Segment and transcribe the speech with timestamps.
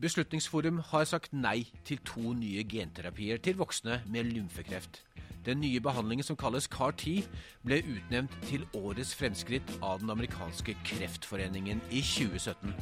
[0.00, 5.02] Beslutningsforum har sagt nei til to nye genterapier til voksne med lymfekreft.
[5.44, 7.26] Den nye behandlingen som kalles CAR-10,
[7.66, 12.72] ble utnevnt til årets fremskritt av den amerikanske kreftforeningen i 2017.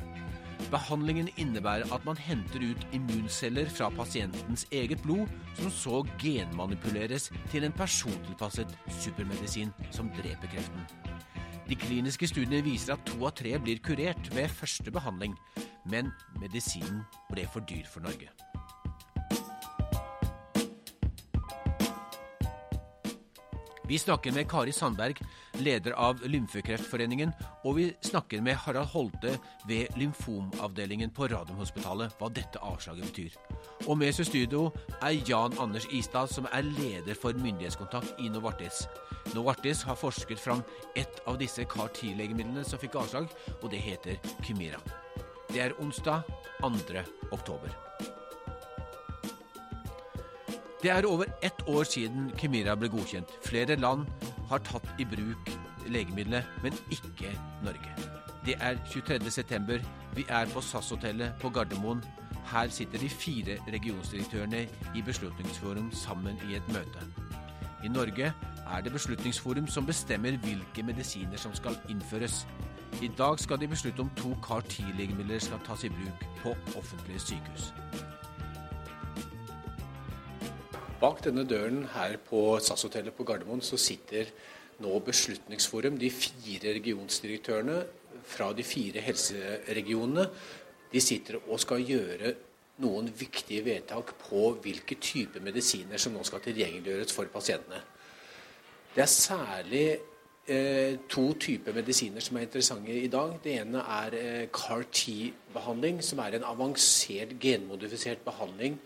[0.70, 5.26] Behandlingen innebærer at man henter ut immunceller fra pasientens eget blod,
[5.58, 10.86] som så genmanipuleres til en persontilpasset supermedisin som dreper kreften.
[11.66, 15.34] De kliniske studiene viser at to av tre blir kurert ved første behandling,
[15.90, 18.30] men medisinen ble for dyr for Norge.
[23.90, 25.18] Vi snakker med Kari Sandberg,
[25.58, 27.32] leder av Lymfekreftforeningen,
[27.66, 29.32] og vi snakker med Harald Holte
[29.66, 33.34] ved lymfomavdelingen på Radiumhospitalet hva dette avslaget betyr.
[33.88, 34.68] Og med oss i studio
[35.00, 38.84] er Jan Anders Istad, som er leder for myndighetskontakt i Novartis.
[39.34, 40.62] Novartis har forsket fram
[40.94, 43.26] et av disse CAR-10-legemidlene som fikk avslag,
[43.58, 44.78] og det heter Kymira.
[45.52, 46.22] Det er onsdag
[46.60, 46.68] 2.
[47.32, 47.68] oktober.
[50.82, 53.32] Det er over ett år siden Kemira ble godkjent.
[53.44, 54.06] Flere land
[54.48, 55.50] har tatt i bruk
[55.90, 57.96] legemiddelet, men ikke Norge.
[58.46, 59.80] Det er 23.9.
[60.14, 62.04] Vi er på SAS-hotellet på Gardermoen.
[62.52, 64.62] Her sitter de fire regionsdirektørene
[64.94, 67.02] i Beslutningsforum sammen i et møte.
[67.84, 68.32] I Norge
[68.70, 72.46] er det Beslutningsforum som bestemmer hvilke medisiner som skal innføres.
[72.98, 77.70] I dag skal de beslutte om to CAR-10-legemidler skal tas i bruk på offentlige sykehus.
[81.00, 84.28] Bak denne døren her på SAS-hotellet på Gardermoen så sitter
[84.84, 87.78] nå Beslutningsforum, de fire regionsdirektørene
[88.28, 90.26] fra de fire helseregionene.
[90.92, 92.34] De sitter og skal gjøre
[92.84, 97.80] noen viktige vedtak på hvilke typer medisiner som nå skal tilgjengeliggjøres for pasientene.
[98.92, 99.84] Det er særlig
[101.10, 103.36] to typer medisiner som er interessante i dag.
[103.44, 108.80] Det ene er eh, CAR-T-behandling, som er en avansert genmodifisert behandling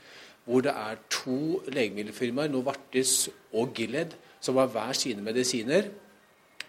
[0.44, 4.12] hvor det er to legemiddelfirmaer, Novartis og Gilead,
[4.44, 5.88] som har hver sine medisiner,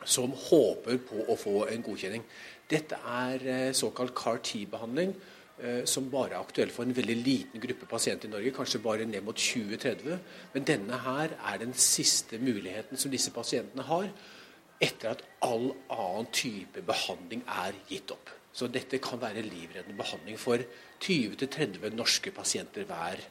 [0.06, 2.24] som håper på å få en godkjenning.
[2.72, 5.12] Dette er eh, såkalt CAR-10-behandling,
[5.60, 9.10] eh, som bare er aktuell for en veldig liten gruppe pasienter i Norge, kanskje bare
[9.10, 10.24] ned mot 20-30.
[10.54, 14.08] Men denne her er den siste muligheten som disse pasientene har,
[14.84, 18.32] etter at all annen type behandling er gitt opp.
[18.56, 20.62] Så dette kan være livreddende behandling for
[21.04, 23.24] 20-30 norske pasienter hver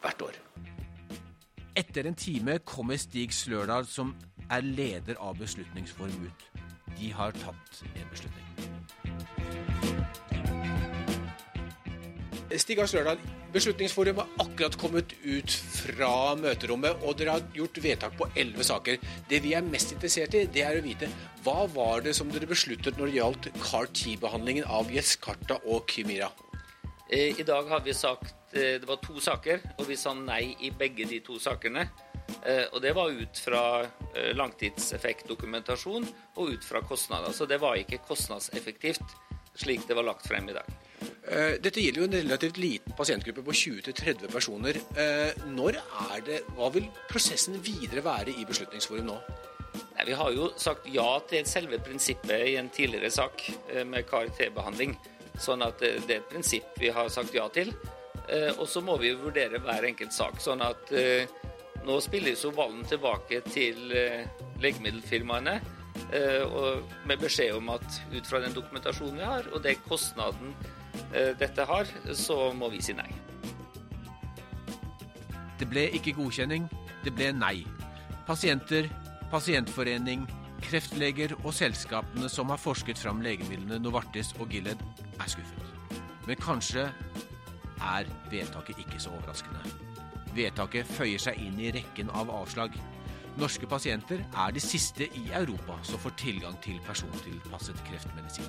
[0.00, 0.38] hvert år.
[1.76, 4.14] Etter en time kommer Stig Slørdal, som
[4.50, 6.46] er leder av Beslutningsforum ut.
[6.98, 8.46] De har tatt en beslutning.
[12.58, 13.20] Stig Slørdal,
[13.50, 19.00] Beslutningsforum har akkurat kommet ut fra møterommet, og dere har gjort vedtak på elleve saker.
[19.26, 21.08] Det vi er mest interessert i, det er å vite
[21.42, 26.28] hva var det som dere besluttet når det gjaldt CAR-10-behandlingen av Yescarta og Kymira?
[27.10, 30.52] Eh, I dag har vi sagt eh, det var to saker, og vi sa nei
[30.62, 31.88] i begge de to sakene.
[32.46, 33.64] Eh, og det var ut fra
[34.38, 36.06] langtidseffektdokumentasjon
[36.36, 37.34] og ut fra kostnader.
[37.34, 39.18] Så det var ikke kostnadseffektivt
[39.58, 40.70] slik det var lagt frem i dag.
[41.30, 44.80] Dette gjelder jo en relativt liten pasientgruppe på 20-30 personer.
[45.54, 49.18] Når er det, Hva vil prosessen videre være i Beslutningsforum nå?
[49.94, 53.46] Nei, vi har jo sagt ja til selve prinsippet i en tidligere sak
[53.86, 54.96] med KRT-behandling.
[55.38, 57.70] Sånn at det er et prinsipp vi har sagt ja til.
[58.30, 60.38] Eh, og så må vi vurdere hver enkelt sak.
[60.42, 61.30] Sånn at eh,
[61.86, 64.24] nå spilles jo ballen tilbake til eh,
[64.62, 65.60] legemiddelfirmaene.
[67.06, 70.54] med beskjed om at ut fra den dokumentasjonen vi har, og det kostnaden
[71.40, 73.08] dette har, så må vi si nei.
[75.60, 76.68] Det ble ikke godkjenning,
[77.04, 77.64] det ble nei.
[78.28, 78.88] Pasienter,
[79.32, 80.24] pasientforening,
[80.64, 84.80] kreftleger og selskapene som har forsket fram legemidlene Novartis og Gilead,
[85.20, 85.98] er skuffet.
[86.26, 86.86] Men kanskje
[87.80, 89.60] er vedtaket ikke så overraskende.
[90.36, 92.76] Vedtaket føyer seg inn i rekken av avslag.
[93.40, 98.48] Norske pasienter er de siste i Europa som får tilgang til persontilpasset kreftmedisin.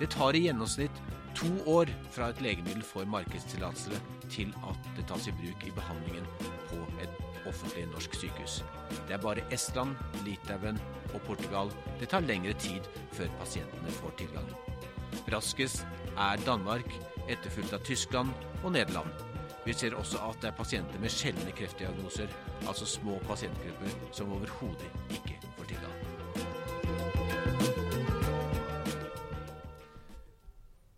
[0.00, 1.02] Det tar i gjennomsnitt
[1.34, 4.00] to år fra et legemiddel får markedstillatelse
[4.30, 6.26] til at det tas i bruk i behandlingen
[6.70, 8.62] på et offentlig norsk sykehus.
[9.08, 10.80] Det er bare Estland, Litauen
[11.14, 14.50] og Portugal det tar lengre tid før pasientene får tilgang.
[15.32, 15.86] Raskest
[16.18, 16.88] er Danmark,
[17.28, 19.10] etterfulgt av Tyskland og Nederland.
[19.64, 22.28] Vi ser også at det er pasienter med sjeldne kreftdiagnoser,
[22.68, 25.43] altså små pasientgrupper, som overhodet ikke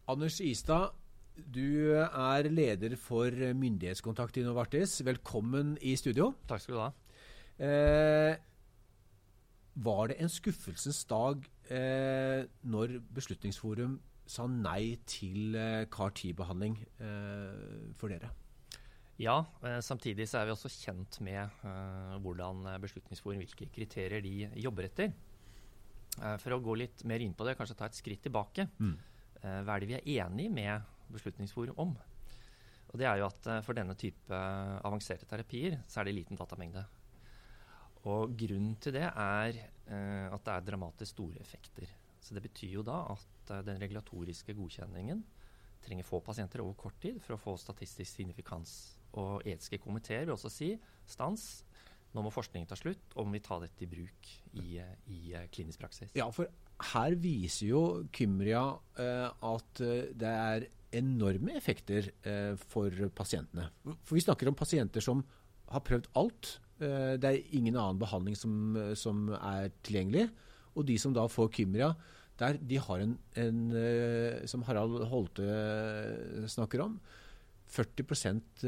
[0.06, 0.92] Anders Istad,
[1.34, 5.00] du er leder for myndighetskontakt i Novartis.
[5.02, 6.28] Velkommen i studio.
[6.46, 6.90] Takk skal du ha.
[7.58, 8.36] Eh,
[9.82, 11.42] var det en skuffelsens dag
[11.74, 13.96] eh, når Beslutningsforum
[14.30, 15.58] sa nei til
[15.90, 16.78] CAR-10-behandling
[17.98, 18.30] for dere?
[19.18, 19.40] Ja,
[19.82, 21.66] samtidig så er vi også kjent med
[22.22, 25.10] hvordan Beslutningsforum, hvilke kriterier de jobber etter.
[26.14, 28.70] For å gå litt mer inn på det, kanskje ta et skritt tilbake.
[28.78, 28.96] Mm.
[29.46, 31.96] Hva er det vi er enige med Beslutningsforum om?
[32.90, 34.38] Og det er jo at For denne type
[34.87, 36.84] avanserte terapier så er det liten datamengde.
[38.06, 41.90] Og grunnen til det er eh, at det er dramatisk store effekter.
[42.22, 45.25] Så det betyr jo da at eh, den regulatoriske godkjenningen
[45.87, 48.76] trenger få pasienter over kort tid for å få statistisk signifikans.
[49.19, 50.72] Og etiske komiteer vil også si
[51.06, 51.64] stans.
[52.14, 54.31] Nå må forskningen ta slutt, og må vi ta dette i bruk
[54.62, 54.78] i,
[55.12, 56.14] i eh, klinisk praksis.
[56.16, 56.50] Ja, for
[56.93, 57.82] her viser jo
[58.12, 58.64] Kymria
[59.00, 63.70] eh, at eh, det er enorme effekter eh, for pasientene.
[64.05, 65.25] For vi snakker om pasienter som
[65.73, 70.28] har prøvd alt Eh, det er ingen annen behandling som, som, er tilgjengelig.
[70.76, 71.94] Og de som da får Kymria,
[72.37, 76.99] der, de har en, en eh, som Harald Holte eh, snakker om,
[77.73, 78.62] 40%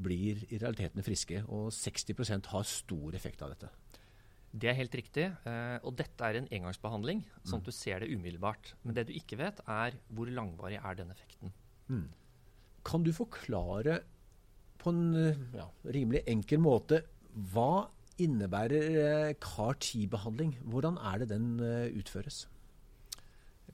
[0.00, 3.68] blir i realiteten friske, og 60% har stor effekt av dette.
[4.52, 5.24] Det er helt riktig.
[5.84, 8.70] Og dette er en engangsbehandling, sånn at du ser det umiddelbart.
[8.86, 11.52] Men det du ikke vet, er hvor langvarig er den effekten.
[11.90, 12.06] Mm.
[12.86, 13.98] Kan du forklare
[14.80, 15.04] på en
[15.52, 17.02] ja, rimelig enkel måte
[17.52, 17.88] hva
[18.22, 20.56] innebærer eh, CAR-10-behandling?
[20.64, 22.46] Hvordan er det den eh, utføres?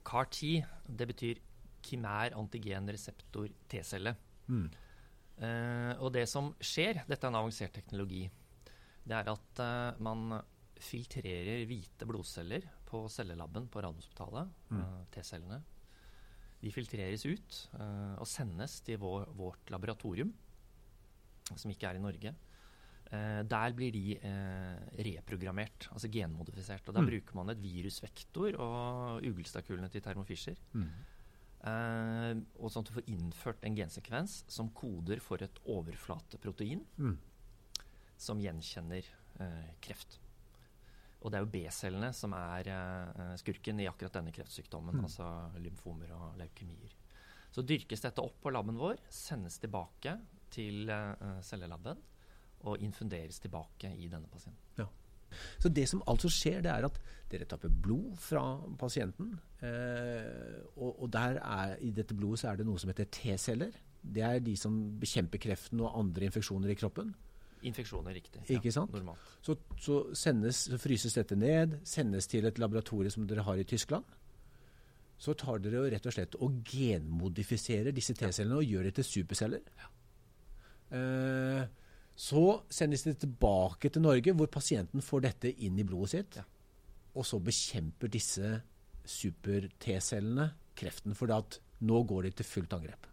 [0.03, 1.41] CAR-10 det betyr
[1.83, 4.15] kimær antigen reseptor T-celle.
[4.47, 4.67] Mm.
[5.33, 8.27] Uh, og det som skjer, dette er en avansert teknologi,
[9.03, 10.37] det er at uh, man
[10.83, 14.81] filtrerer hvite blodceller på cellelaben på Radiumhospitalet, mm.
[14.81, 15.61] uh, T-cellene.
[16.63, 20.29] De filtreres ut og sendes til vår, vårt laboratorium,
[21.51, 22.31] som ikke er i Norge.
[23.09, 26.87] Uh, der blir de uh, reprogrammert, altså genmodifisert.
[26.87, 27.09] og Da mm.
[27.11, 30.55] bruker man et virusvektor og uglestakulene til Thermo Fisher.
[30.71, 30.87] Mm.
[31.63, 37.13] Eh, og sånn at du får innført en gensekvens som koder for et overflateprotein mm.
[38.19, 39.07] som gjenkjenner
[39.39, 40.19] eh, kreft.
[41.23, 45.05] Og det er jo B-cellene som er eh, skurken i akkurat denne kreftsykdommen, mm.
[45.07, 45.29] altså
[45.63, 46.95] lymfomer og leukemier.
[47.53, 50.17] Så dyrkes dette opp på laben vår, sendes tilbake
[50.53, 52.01] til eh, cellelaben
[52.63, 54.61] og infunderes tilbake i denne pasienten.
[54.79, 54.89] Ja.
[55.61, 56.99] Så det som altså skjer, det er at
[57.31, 58.43] dere tapper blod fra
[58.79, 59.33] pasienten.
[59.63, 63.73] Eh, og, og er, i dette blodet så er det noe som heter T-celler.
[64.03, 67.13] Det er de som bekjemper kreften og andre infeksjoner i kroppen.
[67.69, 68.43] Infeksjoner, riktig.
[68.51, 68.91] Ikke sant?
[68.95, 69.21] Normalt.
[69.45, 73.67] Så, så, sendes, så fryses dette ned, sendes til et laboratorium som dere har i
[73.67, 74.05] Tyskland.
[75.19, 79.63] Så tar dere rett og slett og genmodifiserer disse T-cellene og gjør det til superceller.
[79.79, 79.91] Ja.
[80.97, 81.63] Eh,
[82.13, 86.37] så sendes det tilbake til Norge, hvor pasienten får dette inn i blodet sitt.
[86.41, 86.45] Ja.
[87.17, 88.59] Og så bekjemper disse
[89.05, 93.09] super-T-cellene kreften, for at nå går de til fullt angrep.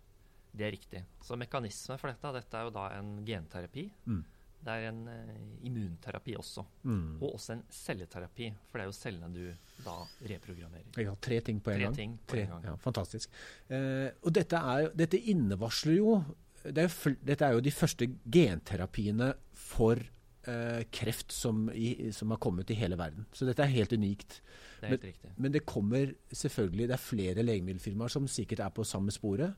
[0.50, 1.00] Det er riktig.
[1.22, 3.86] Så mekanisme for dette, dette er jo da en genterapi.
[4.10, 4.22] Mm.
[4.60, 6.64] Det er en uh, immunterapi også.
[6.82, 7.16] Mm.
[7.20, 9.96] Og også en celleterapi, for det er jo cellene du da
[10.32, 11.00] reprogrammerer.
[11.00, 11.96] Ja, tre ting på en tre gang.
[11.96, 12.68] Ting på tre, en gang.
[12.68, 13.34] Ja, fantastisk.
[13.70, 16.20] Uh, og dette, er, dette innevarsler jo
[16.60, 22.40] det er, dette er jo de første genterapiene for eh, kreft som, i, som, har
[22.42, 23.26] kommet i hele verden.
[23.32, 24.40] Så dette er helt unikt.
[24.80, 25.32] Det er helt men, riktig.
[25.36, 29.54] men det kommer selvfølgelig Det er flere legemiddelfirmaer som sikkert er på samme sporet.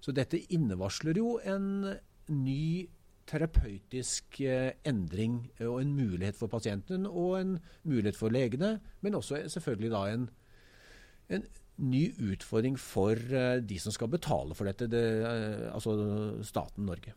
[0.00, 1.96] Så dette innevarsler jo en
[2.28, 2.88] ny
[3.26, 9.42] terapeutisk eh, endring og en mulighet for pasienten og en mulighet for legene, men også
[9.52, 10.26] selvfølgelig da en,
[11.34, 11.46] en
[11.82, 15.96] ny utfordring for eh, de som skal betale for dette, det, eh, altså
[16.46, 17.16] staten Norge.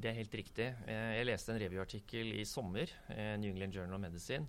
[0.00, 0.66] Det er helt riktig.
[0.88, 2.88] Jeg leste en revyartikkel i sommer,
[3.36, 4.46] New England Journal of Medicine.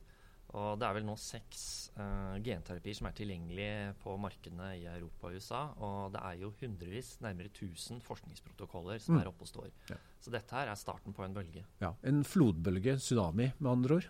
[0.60, 1.62] Og det er vel nå seks
[1.96, 5.62] uh, genterapier som er tilgjengelige på markedene i Europa og USA.
[5.80, 9.22] Og det er jo hundrevis, nærmere 1000 forskningsprotokoller som mm.
[9.22, 9.70] er oppe og står.
[9.94, 10.00] Ja.
[10.22, 11.64] Så dette her er starten på en bølge.
[11.84, 14.10] Ja, En flodbølge, tsunami med andre ord.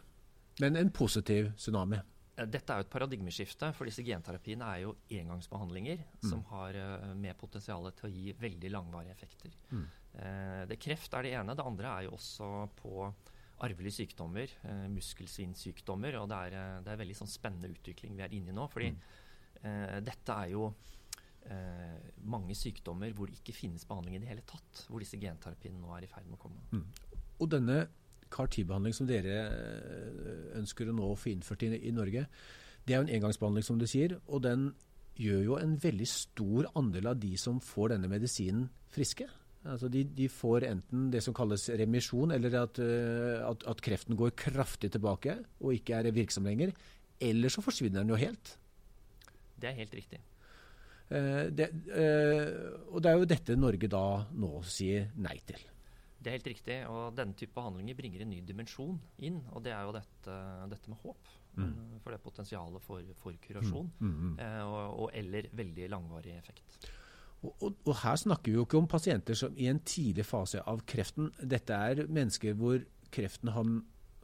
[0.62, 2.01] Men en positiv tsunami.
[2.36, 6.29] Eh, dette er jo et paradigmeskifte, for disse genterapiene er jo engangsbehandlinger mm.
[6.29, 9.53] som har uh, med potensial til å gi veldig langvarige effekter.
[9.71, 9.86] Mm.
[10.15, 11.55] Uh, det Kreft er det ene.
[11.57, 13.12] Det andre er jo også på
[13.65, 16.20] arvelige sykdommer, eh, muskelsvinnsykdommer.
[16.22, 18.68] Og det er, det er veldig sånn spennende utvikling vi er inne i nå.
[18.72, 19.01] fordi mm.
[20.01, 20.72] dette er jo
[22.30, 24.84] mange sykdommer hvor det ikke finnes behandling i det hele tatt.
[24.89, 26.62] Hvor disse genterapiene nå er i ferd med å komme.
[26.70, 27.20] Mm.
[27.41, 27.77] Og denne
[28.32, 32.25] CAR-10-behandling som dere eh, ønsker å nå få innført i, i, Norge,
[32.86, 34.18] det er jo en engangsbehandling, som du sier.
[34.32, 34.72] Og den
[35.20, 39.27] gjør jo en veldig stor andel av de som får denne medisinen, friske.
[39.70, 44.18] Altså de, de får enten det som kalles remisjon, eller at, eh, at, at, kreften
[44.18, 46.74] går kraftig tilbake og ikke er virksom lenger.
[47.22, 48.56] Eller så forsvinner den jo helt.
[49.62, 50.22] Det er helt riktig.
[51.12, 52.48] Eh, det, eh,
[52.89, 55.62] og det er jo dette Norge da nå sier nei til.
[56.22, 56.77] Det er helt riktig.
[56.89, 59.39] og Denne type behandlinger bringer en ny dimensjon inn.
[59.53, 60.39] Og det er jo dette,
[60.74, 61.32] dette med håp.
[61.58, 62.00] Mm.
[62.03, 63.89] For det potensialet for, for kurasjon.
[64.00, 64.36] Mm, mm, mm.
[64.46, 66.89] eh, og, og, eller veldig langvarig effekt.
[67.41, 70.62] Og, og, og, her snakker vi jo ikke om pasienter som i en tidlig fase
[70.69, 71.31] av kreften.
[71.41, 72.83] Dette er mennesker hvor
[73.13, 73.71] kreften har,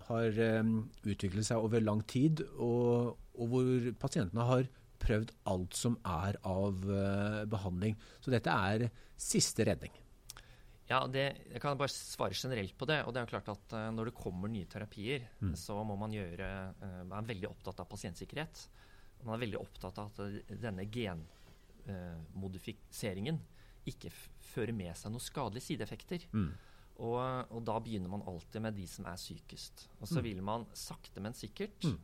[0.09, 4.67] har um, utviklet seg over lang tid, og, og hvor pasientene har
[5.01, 7.97] prøvd alt som er av uh, behandling.
[8.21, 9.93] Så dette er siste redning.
[10.88, 13.01] Ja, det, Jeg kan bare svare generelt på det.
[13.03, 15.55] og det er jo klart at uh, Når det kommer nye terapier, mm.
[15.59, 16.47] så må man gjøre
[16.79, 18.62] uh, Man er veldig opptatt av pasientsikkerhet.
[19.25, 20.86] Man er veldig opptatt av at denne denne
[21.88, 23.39] genmodifiseringen
[23.88, 24.12] ikke
[24.44, 26.27] fører med seg noen skadelige sideeffekter.
[26.36, 26.50] Mm.
[26.98, 27.17] Og,
[27.53, 29.88] og, da begynner man alltid med de som er sykest.
[30.01, 30.25] Og så mm.
[30.25, 31.98] vil man sakte, men sikkert mm.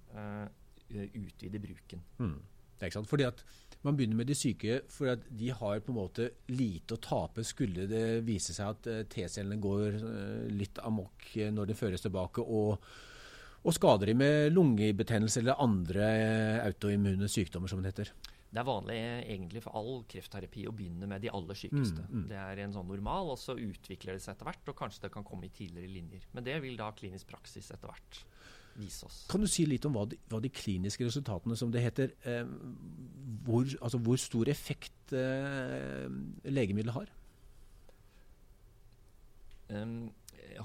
[1.26, 2.04] utvide bruken.
[2.22, 2.38] Mm.
[2.74, 3.10] Det er ikke sant?
[3.10, 3.44] Fordi at
[3.84, 7.44] man begynner med de syke for at de har på en måte lite å tape
[7.48, 12.04] skulle det vise seg at eh, T-cellene går eh, litt amok eh, når de føres
[12.06, 12.86] tilbake, og,
[13.64, 16.08] og skader de med lungebetennelse eller andre
[16.64, 18.14] autoimmune sykdommer, som det heter.
[18.54, 22.04] Det er vanlig egentlig for all kreftterapi å begynne med de aller sykeste.
[22.06, 22.26] Mm, mm.
[22.30, 25.14] Det er en sånn normal, og så utvikler det seg etter hvert, og kanskje det
[25.16, 26.28] kan komme i tidligere linjer.
[26.38, 28.22] Men det vil da klinisk praksis etter hvert
[28.78, 29.24] vise oss.
[29.32, 32.46] Kan du si litt om hva de, hva de kliniske resultatene, som det heter, eh,
[33.48, 36.06] hvor, altså hvor, stor effekt eh,
[36.46, 37.14] legemiddelet har?
[39.74, 40.12] Um,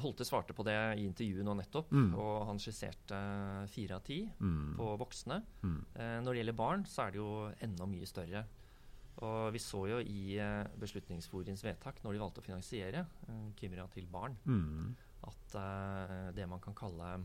[0.02, 2.12] Holte svarte på det i intervjuet nå nettopp, mm.
[2.18, 3.18] og han skisserte
[3.72, 4.76] fire av ti mm.
[4.78, 5.40] på voksne.
[5.62, 5.80] Mm.
[5.94, 7.32] Eh, når det gjelder barn, så er det jo
[7.66, 8.44] enda mye større.
[9.26, 13.88] Og vi så jo i eh, Beslutningsforums vedtak, når de valgte å finansiere eh, Kymra
[13.94, 14.94] til barn, mm.
[15.30, 17.16] at eh, det man kan kalle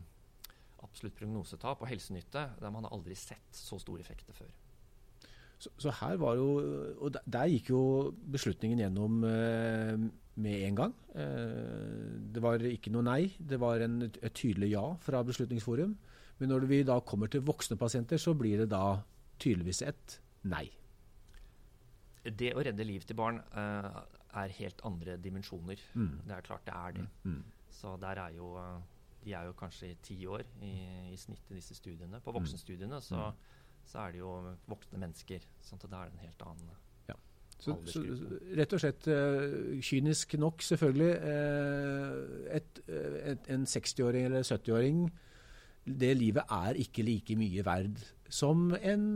[0.84, 4.50] absolutt prognosetap og helsenytte, der man har aldri sett så store effekter før.
[5.58, 6.48] Så, så, her var jo
[6.98, 7.82] Og der, der gikk jo
[8.34, 10.94] beslutningen gjennom eh, med en gang.
[11.14, 15.96] Eh, det var ikke noe nei, det var en, et tydelig ja fra Beslutningsforum.
[16.40, 18.98] Men når vi da kommer til voksne pasienter, så blir det da
[19.38, 20.18] tydeligvis et
[20.50, 20.66] nei.
[22.24, 24.00] Det å redde liv til barn eh,
[24.40, 25.80] er helt andre dimensjoner.
[25.94, 26.16] Mm.
[26.26, 27.06] Det er klart det er det.
[27.22, 27.42] Mm.
[27.74, 28.82] Så der er jo eh,
[29.24, 30.72] de er jo kanskje ti år i,
[31.12, 32.20] i snitt i disse studiene.
[32.20, 32.38] På mm.
[32.38, 33.84] voksenstudiene så, mm.
[33.84, 34.32] så, er det jo
[34.68, 35.46] voksne mennesker.
[35.64, 36.74] sånn at det er en helt annen.
[37.60, 38.02] Så, så,
[38.58, 41.12] rett og slett uh, kynisk nok, selvfølgelig.
[41.22, 45.06] Uh, et, uh, et, en 60-åring eller 70-åring
[45.84, 49.08] Det livet er ikke like mye verd som, en,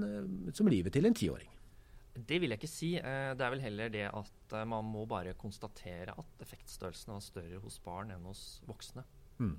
[0.54, 1.50] som livet til en tiåring.
[2.18, 2.90] Det vil jeg ikke si.
[2.98, 7.78] Det er vel heller det at man må bare konstatere at effektstørrelsen var større hos
[7.82, 9.04] barn enn hos voksne.
[9.38, 9.56] Mm.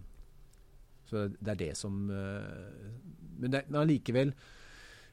[1.10, 2.90] Så det er det som eh,
[3.40, 4.58] Men, det, allikevel eh,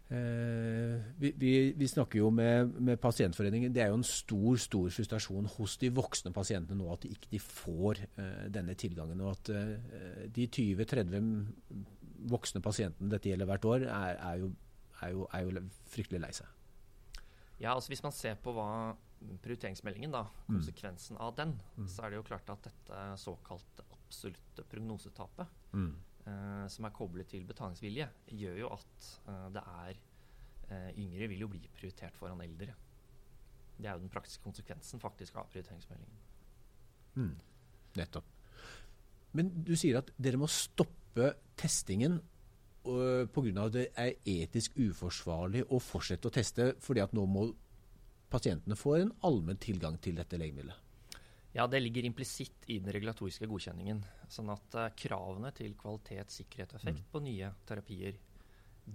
[0.09, 3.73] vi, vi, vi, snakker jo med, med, Pasientforeningen.
[3.75, 7.33] Det er jo en stor stor frustrasjon hos de voksne pasientene nå at de ikke
[7.33, 9.25] de får eh, denne tilgangen.
[9.25, 11.33] Og at eh, de 20-30
[12.31, 14.53] voksne pasientene dette gjelder hvert år, er, er, jo,
[15.01, 16.55] er, jo, er jo, fryktelig lei seg.
[17.59, 18.71] Ja, altså Hvis man ser på hva
[19.43, 20.59] prioriteringsmeldingen, da, mm.
[20.59, 21.23] konsekvensen mm.
[21.25, 21.87] av den, mm.
[21.91, 25.95] så er det jo klart at dette såkalte absolutte prognosetapet, mm.
[26.27, 28.09] Eh, som er koblet til betalingsvilje,
[28.41, 32.75] gjør jo at eh, det er eh, Yngre vil jo bli prioritert foran eldre.
[33.77, 36.23] Det er jo den praktiske konsekvensen faktisk av prioriteringsmeldingen.
[37.17, 37.35] Mm.
[37.97, 38.33] Nettopp.
[39.37, 42.21] Men du sier at dere må stoppe testingen
[42.87, 43.65] pga.
[43.65, 47.49] at det er etisk uforsvarlig å fortsette å teste, fordi at nå må
[48.31, 50.86] pasientene få en allmenn tilgang til dette legemiddelet.
[51.57, 54.03] Ja, det ligger implisitt i den regulatoriske godkjenningen.
[54.29, 57.11] Sånn at uh, kravene til kvalitet, sikkerhet og effekt mm.
[57.15, 58.19] på nye terapier,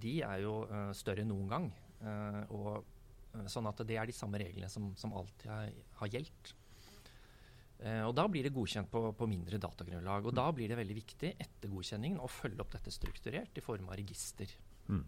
[0.04, 1.70] de er jo uh, større enn noen gang.
[2.04, 5.70] Uh, og sånn at det er de samme reglene som, som alltid har,
[6.02, 6.50] har gjeldt.
[8.04, 10.28] og da blir det godkjent på, på, mindre datagrunnlag.
[10.28, 13.88] Og da blir det veldig viktig etter godkjenningen å følge opp dette strukturert i form
[13.88, 14.52] av register.
[14.90, 15.04] Mm.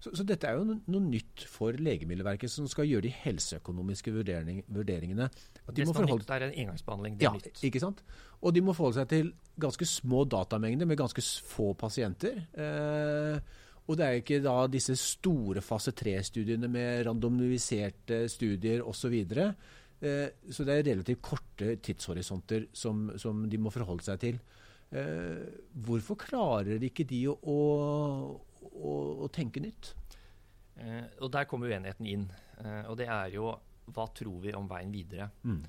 [0.00, 4.14] Så, så, dette er jo noe, noe nytt for Legemiddelverket, som skal gjøre de helseøkonomiske
[4.14, 5.28] vurdering, vurderingene.
[5.66, 6.22] De det må forholde...
[6.22, 7.18] nytt, er en engangsbehandling.
[7.18, 7.62] Det er ja, nytt.
[7.66, 8.02] Ikke sant?
[8.40, 9.30] Og de må forholde seg til
[9.60, 12.42] ganske små datamengder med ganske få pasienter.
[12.52, 19.14] Eh, og det er ikke da disse store fase 3-studiene med randomiserte studier osv.
[19.30, 19.48] Så,
[20.02, 24.40] eh, så det er relativt korte tidshorisonter som, som de må forholde seg til.
[24.94, 25.46] Eh,
[25.86, 27.58] hvorfor klarer ikke de å, å,
[28.76, 29.94] å tenke nytt?
[30.76, 32.28] Eh, og Der kommer uenigheten inn.
[32.60, 33.50] Eh, og det er jo
[33.94, 35.30] hva tror vi om veien videre?
[35.46, 35.62] Mm.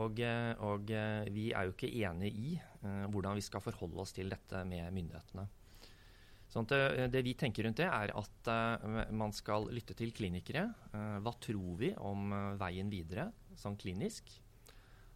[0.00, 4.00] Og, eh, og, eh, vi er jo ikke enige i eh, hvordan vi skal forholde
[4.00, 5.44] oss til dette med myndighetene.
[6.52, 10.66] Sånn det, det, vi tenker rundt det, er at uh, man skal lytte til klinikere.
[10.92, 14.28] Uh, hva tror vi om uh, veien videre sånn klinisk?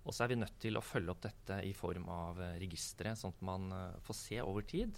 [0.09, 3.35] Og så er vi nødt til å følge opp dette i form av registre, sånn
[3.35, 3.69] at man
[4.07, 4.97] får se over tid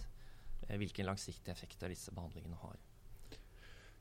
[0.77, 2.77] hvilken langsiktig effekt disse behandlingene har.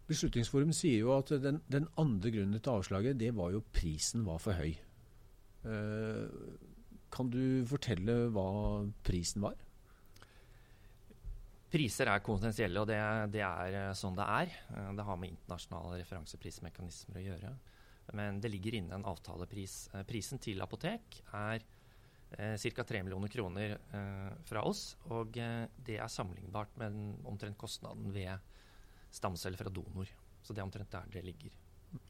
[0.09, 4.39] Beslutningsforum sier jo at den, den, andre grunnen til avslaget, det var jo prisen var
[4.41, 4.77] for høy.
[7.13, 8.49] kan du fortelle hva
[9.05, 9.57] prisen var?
[11.69, 12.99] Priser er konfidensielle, og det,
[13.35, 14.53] det, er eh, sånn det er.
[14.73, 17.51] Eh, det har med internasjonale referanseprismekanismer å gjøre.
[18.17, 19.75] Men det ligger inne en avtalepris.
[19.93, 21.67] Eh, prisen til apotek er
[22.37, 22.85] eh, ca.
[22.85, 24.97] 3 millioner kroner eh, fra oss.
[25.15, 28.37] Og eh, det er sammenlignbart med den, omtrent kostnaden ved
[29.15, 30.11] stamceller fra donor.
[30.43, 31.55] Så det er omtrent der det ligger.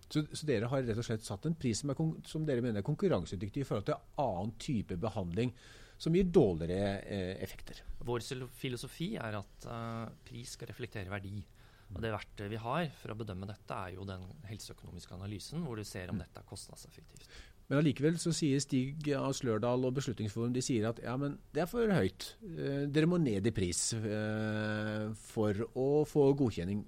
[0.09, 2.81] Så, så, dere har rett og slett satt en pris som, er, som dere mener
[2.81, 5.53] er konkurransedyktig i forhold til annen type behandling
[5.99, 7.83] som gir dårligere eh, effekter.
[8.07, 8.23] Vår
[8.55, 11.41] filosofi er at uh, pris skal reflektere verdi.
[11.89, 15.81] Og Det verktøyet vi har for å bedømme dette, er jo den helseøkonomiske analysen, hvor
[15.81, 16.25] du ser om mm.
[16.25, 17.27] dette er kostnadseffektivt.
[17.69, 21.65] Men allikevel så sier Stig av Slørdal og Beslutningsforum de sier at ja, men det
[21.65, 22.31] er for høyt.
[22.49, 26.81] Eh, dere må ned i pris eh, for å få godkjenning.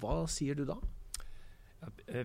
[0.00, 0.76] Hva sier du da?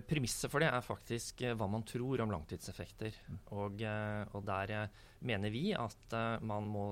[0.04, 3.16] Premisset for det er faktisk hva man tror om langtidseffekter.
[3.32, 3.38] Mm.
[3.56, 3.84] Og,
[4.36, 4.74] og der
[5.24, 6.90] mener vi at man må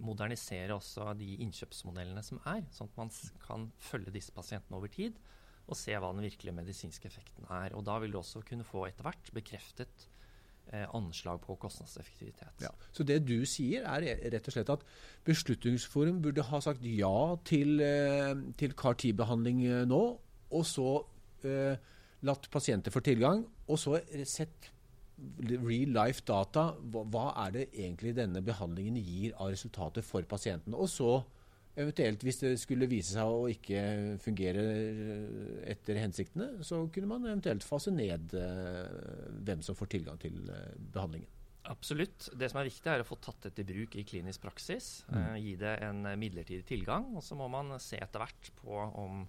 [0.00, 3.12] modernisere også de innkjøpsmodellene som er, sånn at man
[3.44, 5.18] kan følge disse pasientene over tid
[5.68, 7.74] og se hva den virkelige medisinske effekten er.
[7.76, 10.17] Og Da vil du også kunne få etter hvert bekreftet eh,
[10.94, 12.62] anslag på kostnadseffektivitet.
[12.62, 12.72] Ja.
[12.92, 14.84] Så det du sier er rett og slett at
[15.28, 20.02] Beslutningsforum burde ha sagt ja til, eh, til CAR-10-behandling eh, nå,
[20.50, 20.90] og så
[21.44, 21.76] eh,
[22.26, 23.98] latt pasienter få tilgang, og så
[24.28, 24.70] sett
[25.18, 26.70] real life data.
[26.92, 30.76] Hva, hva, er det egentlig denne behandlingen gir av resultater for pasienten?
[30.76, 31.18] Og så
[31.78, 33.80] eventuelt, hvis det skulle vise seg å ikke
[34.22, 34.64] fungere
[35.70, 40.76] etter hensiktene, så kunne man eventuelt fase ned eh, hvem som får tilgang til eh,
[40.94, 41.30] behandlingen.
[41.68, 42.30] Absolutt.
[42.38, 45.02] Det som er viktig, er å få tatt dette i bruk i klinisk praksis.
[45.10, 45.18] Mm.
[45.20, 47.10] Eh, gi det en midlertidig tilgang.
[47.18, 49.26] Og så må man se etter hvert på om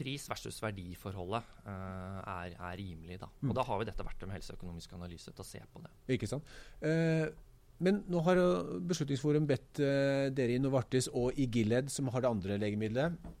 [0.00, 3.18] pris versus verdiforholdet er, er, rimelig.
[3.20, 3.28] Da.
[3.42, 3.56] Og mm.
[3.58, 5.90] da har vi dette verktøyet med helseøkonomisk analyse til å se på det.
[6.16, 6.48] Ikke sant.
[6.80, 7.28] Uh,
[7.80, 8.40] men nå har
[8.86, 13.36] Beslutningsforum bedt uh, dere i Novartis og i Gilead, som har det andre legemiddelet,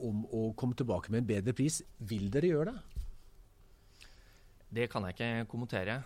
[0.00, 1.82] om å komme tilbake med en bedre pris.
[2.08, 3.00] Vil dere gjøre det?
[4.78, 5.98] Det kan jeg ikke kommentere,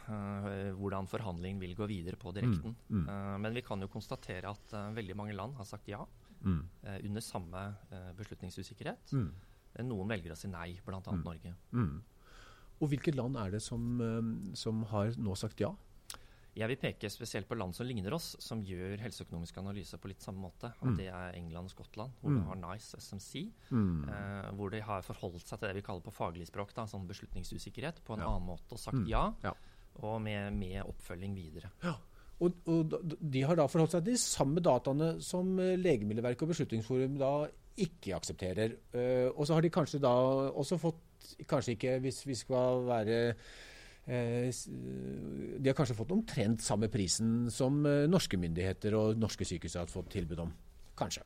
[0.75, 2.75] hvordan forhandlingen vil gå videre på direkten.
[2.89, 3.45] Mm, mm.
[3.45, 6.03] men vi kan jo konstatere at veldig mange land har sagt ja
[6.41, 6.69] mm.
[6.83, 9.13] eh, under samme eh, beslutningsusikkerhet.
[9.13, 9.29] Mm.
[9.75, 11.01] Eh, noen velger å si nei, bl.a.
[11.01, 11.25] Mm.
[11.25, 11.55] Norge.
[11.73, 11.99] Mm.
[12.79, 15.73] Og Hvilke land er det som, eh, som, har nå sagt ja?
[16.59, 20.25] Jeg vil peke spesielt på land som ligner oss, som gjør helseøkonomisk analyse på litt
[20.25, 20.73] samme måte.
[20.81, 20.97] og mm.
[20.99, 22.39] Det er England og Skottland, hvor mm.
[22.39, 23.45] du har NICE SMC.
[23.71, 24.09] Mm.
[24.11, 27.07] Eh, hvor de har forholdt seg til det vi kaller på faglig språk, da, sånn
[27.07, 28.33] beslutningsusikkerhet, på en ja.
[28.33, 29.29] annen måte og sagt ja.
[29.45, 29.55] ja.
[30.03, 31.71] Og med, med, oppfølging videre.
[31.85, 31.95] Ja.
[32.43, 36.55] Og, og, De har da forholdt seg til de samme dataene som eh, Legemiddelverket og
[36.55, 37.33] Beslutningsforum da
[37.79, 38.75] ikke aksepterer.
[38.91, 40.15] Uh, og så har de kanskje da
[40.51, 41.05] også fått
[41.51, 43.17] Kanskje ikke, hvis vi skal være
[44.09, 49.91] De har kanskje fått omtrent samme prisen som uh, norske myndigheter og norske sykehus har
[49.93, 50.55] fått tilbud om.
[50.99, 51.25] Kanskje.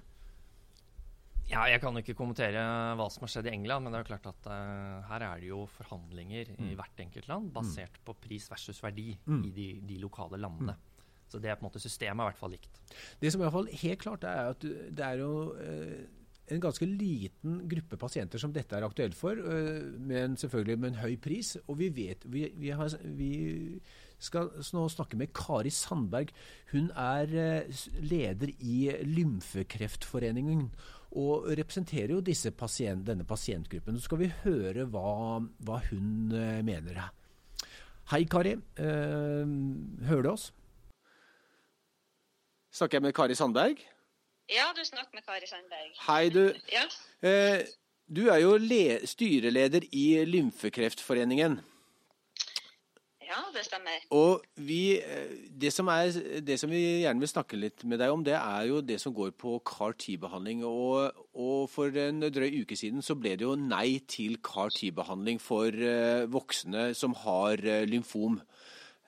[1.51, 2.63] Ja, Jeg kan ikke kommentere
[2.97, 5.51] hva som har skjedd i England, men det er klart at uh, her er det
[5.51, 6.71] jo forhandlinger mm.
[6.71, 8.07] i hvert enkelt land basert mm.
[8.09, 9.43] på pris versus verdi mm.
[9.49, 10.75] i de, de, lokale landene.
[10.79, 10.89] Mm.
[11.29, 12.81] Så det er på en måte systemet er i hvert fall likt.
[13.21, 16.03] Det som er i hvert fall helt klart, er at det er jo eh,
[16.51, 19.39] en ganske liten gruppe pasienter som dette er aktuelt for,
[20.03, 21.55] men selvfølgelig med en høy pris.
[21.67, 23.81] Og vi vet Vi, vi, har, vi
[24.19, 26.33] skal nå snakke med Kari Sandberg.
[26.73, 27.31] Hun er
[28.03, 30.67] leder i Lymfekreftforeningen
[31.13, 33.97] og representerer jo pasient, denne pasientgruppen.
[33.97, 36.33] Så skal vi høre hva, hva hun
[36.65, 37.11] mener.
[38.11, 38.57] Hei, Kari.
[38.77, 40.53] hører du oss?
[42.73, 43.83] Snakker jeg med Kari Sandberg?
[44.51, 45.93] Ja, du snakker med Kari Sandberg.
[46.07, 46.55] Hei, du.
[46.73, 46.87] Ja.
[47.23, 47.67] Eh,
[48.09, 48.57] du er jo
[49.07, 51.61] styreleder i Lymfekreftforeningen.
[53.23, 54.03] Ja, det stemmer.
[54.11, 56.11] Og vi, eh, det, som er,
[56.45, 59.15] det som vi gjerne vil snakke litt med deg om, det er jo det som
[59.15, 60.65] går på CAR-10-behandling.
[60.69, 65.73] Og, og, for en drøy uke siden så ble det jo nei til CAR-10-behandling for
[65.73, 68.43] uh, voksne som har uh, lymfom.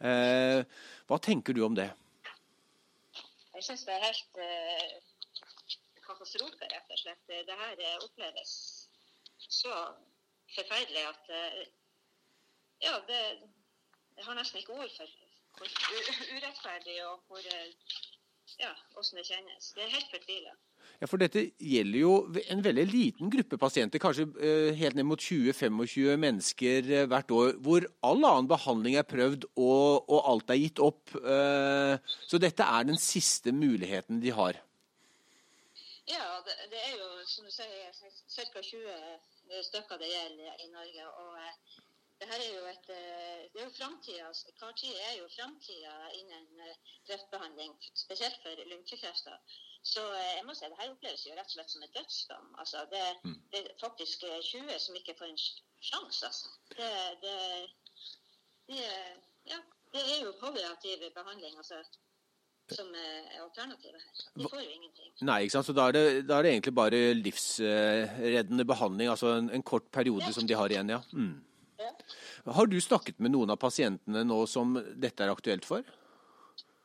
[0.05, 0.61] Eh,
[1.09, 1.89] hva tenker du om det?
[3.55, 4.97] Jeg syns det er helt eh,
[6.07, 7.23] katastrofe, rett og slett.
[7.29, 8.55] Det her eh, oppleves
[9.45, 9.75] så
[10.55, 11.65] forferdelig at eh,
[12.83, 13.21] Ja, det
[14.17, 15.09] Jeg har nesten ikke ord for
[15.55, 15.69] hvor
[16.35, 17.41] urettferdig og hvor
[18.61, 19.73] ja, hvordan det kjennes.
[19.75, 20.53] Det er helt fortvila.
[21.01, 22.13] Ja, For dette gjelder jo
[22.53, 27.57] en veldig liten gruppe pasienter, kanskje eh, helt ned mot 20-25 mennesker eh, hvert år,
[27.65, 31.17] hvor all annen behandling er prøvd og, og alt er gitt opp.
[31.19, 31.97] Eh,
[32.29, 34.61] så dette er den siste muligheten de har.
[36.11, 38.63] Ja, det, det er jo som du sier ca.
[38.63, 41.09] 20 stykker det gjelder i Norge.
[41.09, 41.39] og
[42.21, 42.87] det her er jo et,
[43.53, 44.29] det er jo framtida.
[44.61, 46.47] CAR-10 er jo framtida innen
[47.07, 49.41] kreftbehandling, spesielt for lungekrefter.
[49.85, 52.47] Så eh, jeg må si, det her oppleves jo rett og slett som et dødsdom.
[52.63, 53.35] Altså, det, mm.
[53.53, 55.43] det, er faktisk 20 eh, som ikke får en
[55.89, 56.53] sjanse, altså.
[56.79, 56.89] Det,
[57.25, 57.35] det,
[58.71, 58.79] de,
[59.51, 59.61] ja,
[59.93, 61.83] det er jo palliativ behandling altså,
[62.73, 64.23] som er alternativet her.
[64.35, 65.11] De får jo ingenting.
[65.29, 65.69] Nei, ikke sant.
[65.69, 70.33] Så da er det, da er egentlig bare livsreddende behandling, altså en, en kort periode
[70.37, 71.03] som de har igjen, ja.
[71.13, 71.35] Mm.
[71.83, 71.93] ja.
[72.57, 75.85] Har du snakket med noen av pasientene nå som dette er aktuelt for?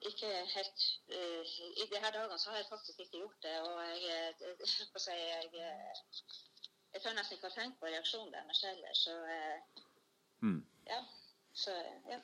[0.08, 1.44] ikke helt uh,
[1.82, 3.56] I disse dagene så har jeg faktisk ikke gjort det.
[3.62, 4.00] Og jeg,
[5.08, 5.74] jeg, jeg,
[6.94, 8.94] jeg tør nesten ikke å tenkt på reaksjonen deres heller.
[8.96, 9.82] Så uh,
[10.46, 10.62] mm.
[10.88, 11.02] ja.
[11.54, 11.76] Så,
[12.08, 12.20] ja.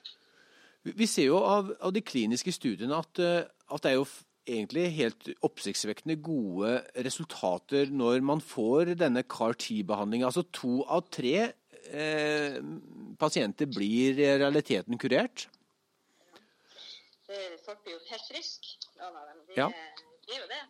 [0.85, 4.05] Vi ser jo av, av de kliniske studiene at, at, det er jo
[4.45, 6.75] egentlig helt oppsiktsvekkende gode
[7.07, 10.29] resultater når man får denne CAR-10-behandlinga.
[10.29, 11.33] Altså to av tre
[11.89, 12.59] eh,
[13.17, 15.47] pasienter blir i realiteten kurert
[17.65, 19.43] folk blir jo helt friske, noen av dem.
[19.47, 19.69] De, ja.
[20.27, 20.63] de er jo det.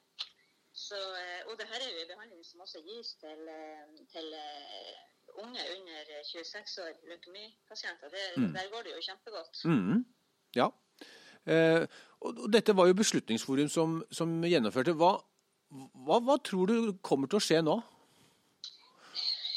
[0.88, 4.28] Så, eh, og det her er jo en behandling som også gis til, eh, til
[4.46, 8.10] uh, unge under 26 år, leukemipasienter.
[8.38, 8.54] Mm.
[8.56, 9.56] Der går det jo kjempegodt.
[9.66, 10.06] Mm.
[10.60, 10.68] Ja.
[11.54, 11.84] Eh,
[12.26, 14.94] og, dette var jo Beslutningsforum som, som gjennomførte.
[15.02, 15.12] Hva,
[16.06, 16.78] hva, hva, tror du
[17.10, 17.76] kommer til å skje nå?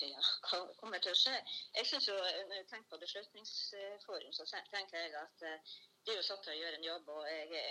[0.09, 1.37] Ja, hva kommer til å skje?
[1.77, 2.17] Jeg synes jo,
[2.49, 6.61] Når jeg tenker på Beslutningsforum, så tenker jeg at de er jo satt til å
[6.63, 7.15] gjøre en jobb.
[7.19, 7.65] og jeg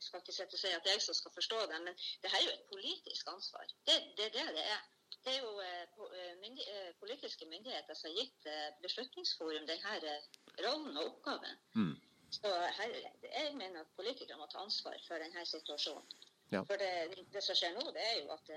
[0.00, 2.46] skal ikke sitte og si at jeg som skal forstå det, men det her er
[2.48, 3.64] jo et politisk ansvar.
[3.86, 4.82] Det, det er det det er.
[5.24, 5.82] Det er jo eh,
[6.20, 8.48] eh, myndig, eh, politiske myndigheter som har gitt
[8.82, 10.16] Beslutningsforum denne
[10.64, 11.56] rollen og oppgaven.
[11.74, 11.94] Mm.
[12.30, 16.18] Så her, jeg mener at politikere må ta ansvar for denne situasjonen.
[16.52, 16.60] Ja.
[16.68, 18.50] For det, det, som skjer nå, det er jo at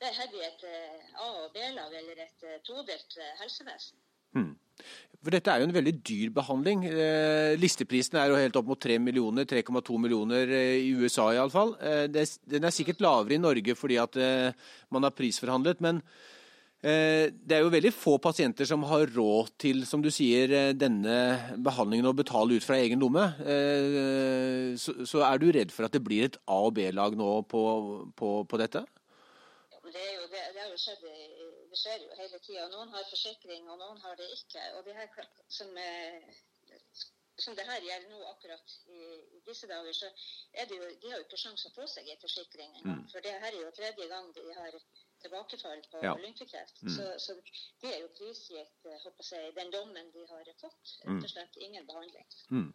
[0.00, 0.64] det er her blir et
[1.14, 3.98] A- og B-lag, eller et todelt helsevesen.
[4.34, 4.52] Mm.
[5.24, 6.84] For dette er jo en veldig dyr behandling.
[6.84, 11.72] Eh, listeprisen er jo helt opp mot 3 millioner, 3,2 millioner eh, i USA iallfall.
[11.80, 14.18] Eh, den er sikkert lavere i Norge fordi at
[14.92, 15.80] man har prisforhandlet.
[15.84, 16.04] Men
[16.84, 21.14] det er jo veldig få pasienter som har råd til, som du sier, denne
[21.64, 23.24] behandlingen og betale ut fra egen lomme.
[24.76, 27.62] Så, er du redd for at det blir et A- og B-lag nå på,
[28.12, 28.84] på, på dette?
[28.84, 31.43] Det, jo, det, det har jo skjedd i
[31.74, 32.68] det skjer jo hele tida.
[32.70, 34.62] Noen har forsikring, og noen har det ikke.
[34.78, 35.08] Og det her
[35.50, 35.70] som,
[37.44, 39.00] som det her gjelder nå akkurat i,
[39.38, 40.10] i, disse dager, så
[40.60, 43.00] er det jo, de har jo ikke sjanse å få seg en forsikring engang.
[43.00, 43.08] Mm.
[43.10, 44.76] For det her er jo tredje gang de har
[45.24, 46.12] tilbakefall på ja.
[46.22, 46.78] lymfekreft.
[46.84, 46.92] Mm.
[46.94, 47.34] Så, så,
[47.82, 50.94] de er jo prisgitt håper jeg, den dommen de har fått.
[51.08, 52.28] Rett og slett ingen behandling.
[52.54, 52.68] Mm.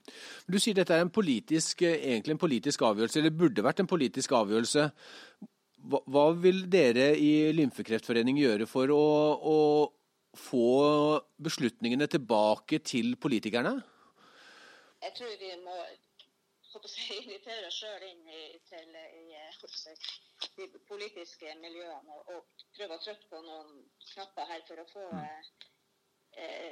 [0.49, 4.35] Du sier dette er en politisk, egentlig en politisk avgjørelse, eller burde vært en politisk
[4.41, 4.89] avgjørelse.
[5.87, 9.05] Hva, hva vil dere i Lymfekreftforeningen gjøre for å,
[9.39, 9.59] å
[10.37, 13.77] få beslutningene tilbake til politikerne?
[14.99, 15.99] Jeg tror vi må jeg,
[17.23, 19.29] invitere oss sjøl inn i, til i,
[20.59, 23.71] de politiske miljøene og, og, prøve å trykke på noen
[24.13, 25.49] knapper her for å få eh,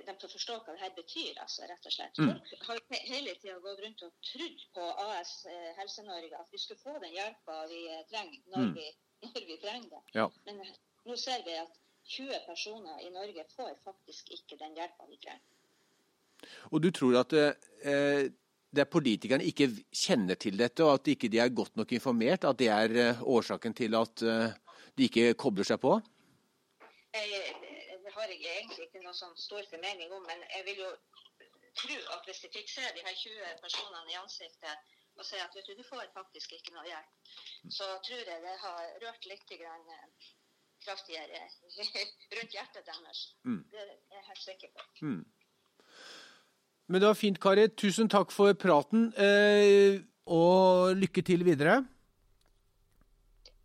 [0.07, 2.21] dem til å forstå hva det her betyr, altså, rett og slett.
[2.21, 2.37] Mm.
[2.65, 6.83] Folk har hele tida gått rundt og trodd på AS eh, Helse-Norge, at vi skulle
[6.83, 8.73] få den hjelpa vi eh, trenger når, mm.
[8.77, 8.87] vi,
[9.27, 10.01] når vi trenger det.
[10.15, 10.29] Ja.
[10.47, 10.73] Men eh,
[11.09, 11.77] nå ser vi at
[12.07, 15.45] 20 personer i Norge får faktisk ikke den hjelpa de trenger.
[16.71, 18.27] Og du tror at eh,
[18.77, 22.45] det er politikerne ikke kjenner til dette, og at ikke de er godt nok informert?
[22.45, 24.53] At det er eh, årsaken til at eh,
[24.97, 25.97] de ikke kobler seg på?
[27.15, 27.55] Jeg,
[28.27, 30.91] har jeg egentlig ikke noe sånn stor formening om, men jeg vil jo
[31.77, 35.55] tro at hvis de fikk se de her 20 personene i ansiktet og si at
[35.55, 37.31] vet du, du får faktisk ikke noe hjelp,
[37.73, 40.27] så tror jeg det har rørt litt grann eh,
[40.85, 41.41] kraftigere
[42.37, 43.23] rundt hjertet deres.
[43.47, 43.63] Mm.
[43.71, 44.85] Det er jeg helt sikker på.
[45.01, 45.23] Mm.
[46.87, 47.65] Men det var fint, Kari.
[47.75, 51.81] Tusen takk for praten, eh, og lykke til videre.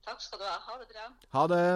[0.07, 0.57] Takk skal du ha.
[0.71, 1.11] Ha det bra.
[1.37, 1.67] Ha det.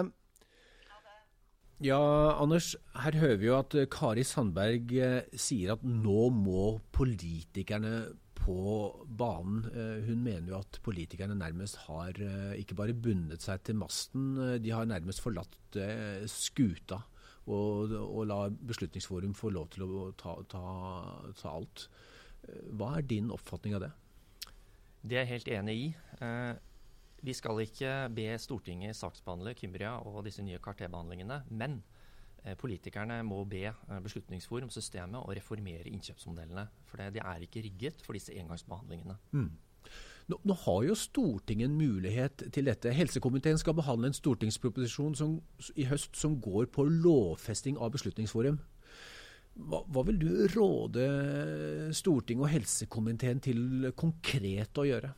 [1.77, 1.97] Ja,
[2.41, 8.15] Anders, her hører vi jo at eh, Kari Sandberg eh, sier at nå må politikerne
[8.33, 8.63] på
[9.19, 9.59] banen.
[9.69, 12.17] Eh, hun mener jo at politikerne nærmest har
[12.57, 15.77] ikke bare bundet seg til masten, de har nærmest forlatt
[16.31, 17.03] skuta
[17.45, 20.63] og, og la Beslutningsforum få lov til å ta, ta,
[21.37, 21.85] ta alt.
[22.73, 23.93] Hva er din oppfatning av det?
[25.05, 25.87] Det er jeg helt enig i.
[27.25, 31.79] Vi skal ikke be Stortinget saksbehandle Kymbria og disse nye KRT-behandlingene, men
[32.43, 36.67] eh, politikerne må be eh, Beslutningsforum, systemet, å reformere innkjøpsmodellene.
[36.89, 39.17] For de er ikke rigget for disse engangsbehandlingene.
[39.33, 39.49] Mm.
[40.27, 42.91] Nå, nå, har jo Stortinget en mulighet til dette.
[42.93, 45.37] Helsekomiteen skal behandle en stortingsproposisjon som,
[45.79, 48.59] i høst som går på lovfesting av Beslutningsforum.
[49.57, 51.07] Hva, hva, vil du råde
[51.95, 55.15] Stortinget og helsekomiteen til konkret å gjøre?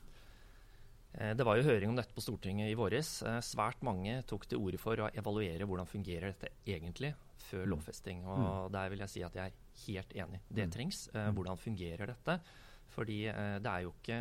[1.14, 3.20] Eh, det var jo høring om dette på Stortinget i våres.
[3.26, 7.14] Eh, svært mange tok til orde for å evaluere hvordan fungerer dette egentlig
[7.50, 7.72] før mm.
[7.74, 8.26] lovfesting.
[8.28, 8.74] Og mm.
[8.76, 10.42] der vil jeg si at jeg er helt enig.
[10.50, 10.76] Det mm.
[10.76, 11.06] trengs.
[11.14, 11.32] Eh.
[11.38, 12.40] Hvordan fungerer dette?
[12.90, 13.20] Fordi
[13.62, 14.16] det er jo, ikke,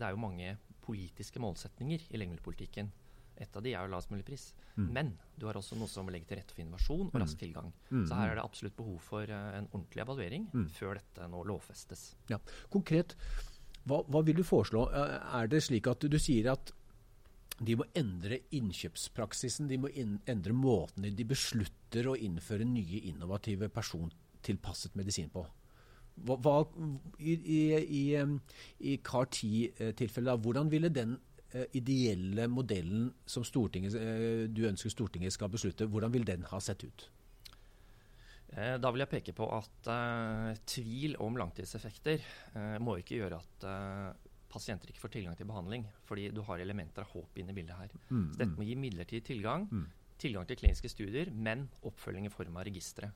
[0.00, 2.88] det er jo mange politiske målsetninger i legemiddelpolitikken.
[3.36, 4.46] Et av de er jo lavest mulig pris.
[4.80, 7.68] Men du har også noe som legger til rette for innovasjon og rask tilgang.
[7.92, 12.06] Så her er det absolutt behov for en ordentlig evaluering før dette nå lovfestes.
[12.32, 12.40] Ja.
[12.72, 13.12] Konkret,
[13.84, 14.86] hva, hva, vil du foreslå?
[14.94, 16.72] Er det slik at du sier at
[17.64, 24.96] de må endre innkjøpspraksisen, de må endre måten de beslutter å innføre nye innovative persontilpasset
[24.98, 25.44] medisin på?
[26.24, 26.58] Hva, hva,
[27.18, 28.02] I i, i,
[28.90, 31.16] i CAR-10-tilfellet, hvordan ville den
[31.54, 36.86] uh, ideelle modellen som uh, du ønsker Stortinget skal beslutte, hvordan vil den ha sett
[36.86, 37.08] ut?
[38.54, 42.22] Eh, da vil jeg peke på at uh, tvil om langtidseffekter
[42.54, 45.86] uh, må ikke gjøre at uh, pasienter ikke får tilgang til behandling.
[46.06, 47.94] Fordi du har elementer av håp inne i bildet her.
[48.06, 48.58] Mm, Så dette mm.
[48.60, 49.66] må gi midlertidig tilgang.
[49.72, 49.88] Mm.
[50.22, 53.10] Tilgang til kliniske studier, men oppfølging i form av registre.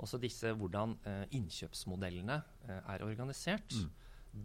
[0.00, 0.94] Også disse hvordan
[1.36, 2.38] innkjøpsmodellene
[2.78, 3.74] er organisert.
[3.76, 3.90] Mm.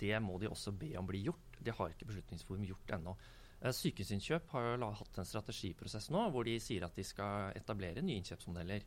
[0.03, 1.55] Det må de også be om bli gjort.
[1.63, 3.15] Det har ikke Beslutningsforum gjort ennå.
[3.63, 8.83] Sykehusinnkjøp har hatt en strategiprosess nå hvor de sier at de skal etablere nye innkjøpsmodeller.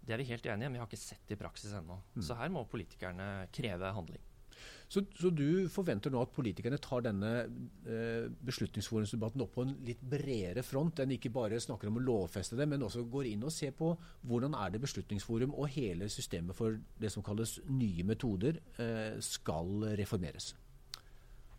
[0.00, 2.00] Det er vi helt enige i, men vi har ikke sett det i praksis ennå.
[2.16, 2.24] Mm.
[2.26, 4.22] Så her må politikerne kreve handling.
[4.90, 7.28] Så, så, du forventer nå at politikerne tar denne
[7.86, 12.58] eh, beslutningsforumsdebatten opp på en litt bredere front enn ikke bare snakker om å lovfeste
[12.58, 13.92] det, men også går inn og ser på
[14.26, 19.94] hvordan er det Beslutningsforum og hele systemet for det som kalles nye metoder eh, skal
[20.00, 20.52] reformeres?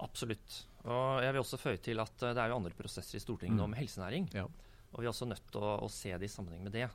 [0.01, 0.65] Absolutt.
[0.89, 3.55] Og jeg vil også føye til at eh, det er jo andre prosesser i Stortinget
[3.55, 3.63] mm.
[3.63, 4.27] nå med helsenæring.
[4.35, 4.49] Ja.
[4.91, 6.89] Og vi er også nødt til å, å se det i sammenheng med det.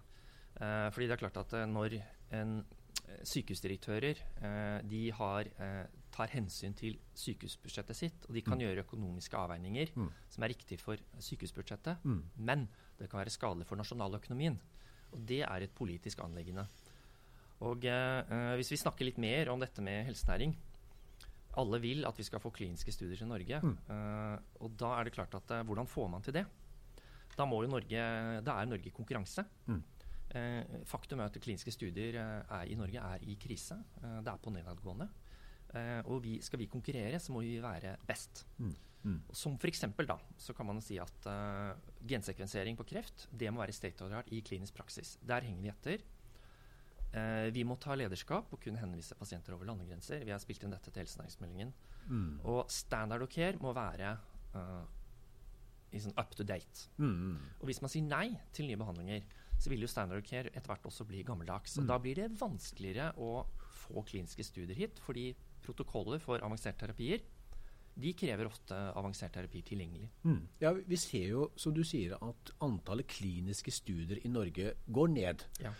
[0.57, 1.99] Eh, fordi det er klart at eh, når
[2.37, 4.23] en eh, sykehusdirektører
[4.87, 5.49] de har,
[6.15, 8.63] tar hensyn til sykehusbudsjettet sitt, og de kan mm.
[8.65, 10.09] gjøre økonomiske avveininger mm.
[10.33, 12.23] som er riktig for sykehusbudsjettet, mm.
[12.49, 12.67] men
[12.99, 14.59] det kan være skadelig for nasjonaløkonomien.
[15.15, 16.67] Og det er et politisk anleggende.
[17.65, 20.53] Og eh, Hvis vi snakker litt mer om dette med helsenæring
[21.57, 23.61] Alle vil at vi skal få kliniske studier til Norge.
[23.63, 23.77] Mm.
[23.93, 26.47] Eh, og Da er det klart at eh, hvordan får man til det?
[27.37, 28.01] Da, må jo Norge,
[28.41, 29.45] da er Norge i konkurranse.
[29.69, 29.83] Mm.
[30.35, 33.79] Eh, faktum er at kliniske studier eh, er, i Norge er i krise.
[34.03, 35.09] Eh, det er på nedadgående.
[36.07, 38.47] og vi, skal vi konkurrere, så må vi være best.
[38.59, 38.75] Mm.
[39.07, 39.19] Mm.
[39.31, 39.85] Som f.eks.
[40.09, 41.77] da, så kan man si at uh,
[42.09, 45.17] gensekvensering på kreft det må være state of the art i klinisk praksis.
[45.23, 46.05] Der henger vi etter.
[47.13, 50.25] Uh, vi må ta lederskap og kunne henvise pasienter over landegrenser.
[50.27, 51.75] Vi har spilt inn dette til helsenæringsmeldingen.
[52.09, 52.41] Mm.
[52.51, 54.17] Og standard of care må være
[54.57, 54.85] uh,
[56.03, 56.89] sånn up to date.
[56.99, 57.37] Mm.
[57.61, 59.23] Og hvis man sier nei til nye behandlinger,
[59.59, 61.79] så vil jo standard care etter hvert også bli gammeldags.
[61.79, 61.89] Og mm.
[61.91, 63.47] Da blir det vanskeligere å
[63.87, 65.31] få kliniske studier hit, fordi
[65.65, 67.25] protokoller for avanserte terapier
[67.97, 70.09] de krever ofte avansert terapi tilgjengelig.
[70.27, 70.41] Mm.
[70.61, 75.45] Ja, Vi ser jo, som du sier, at antallet kliniske studier i Norge går ned.
[75.63, 75.73] Ja.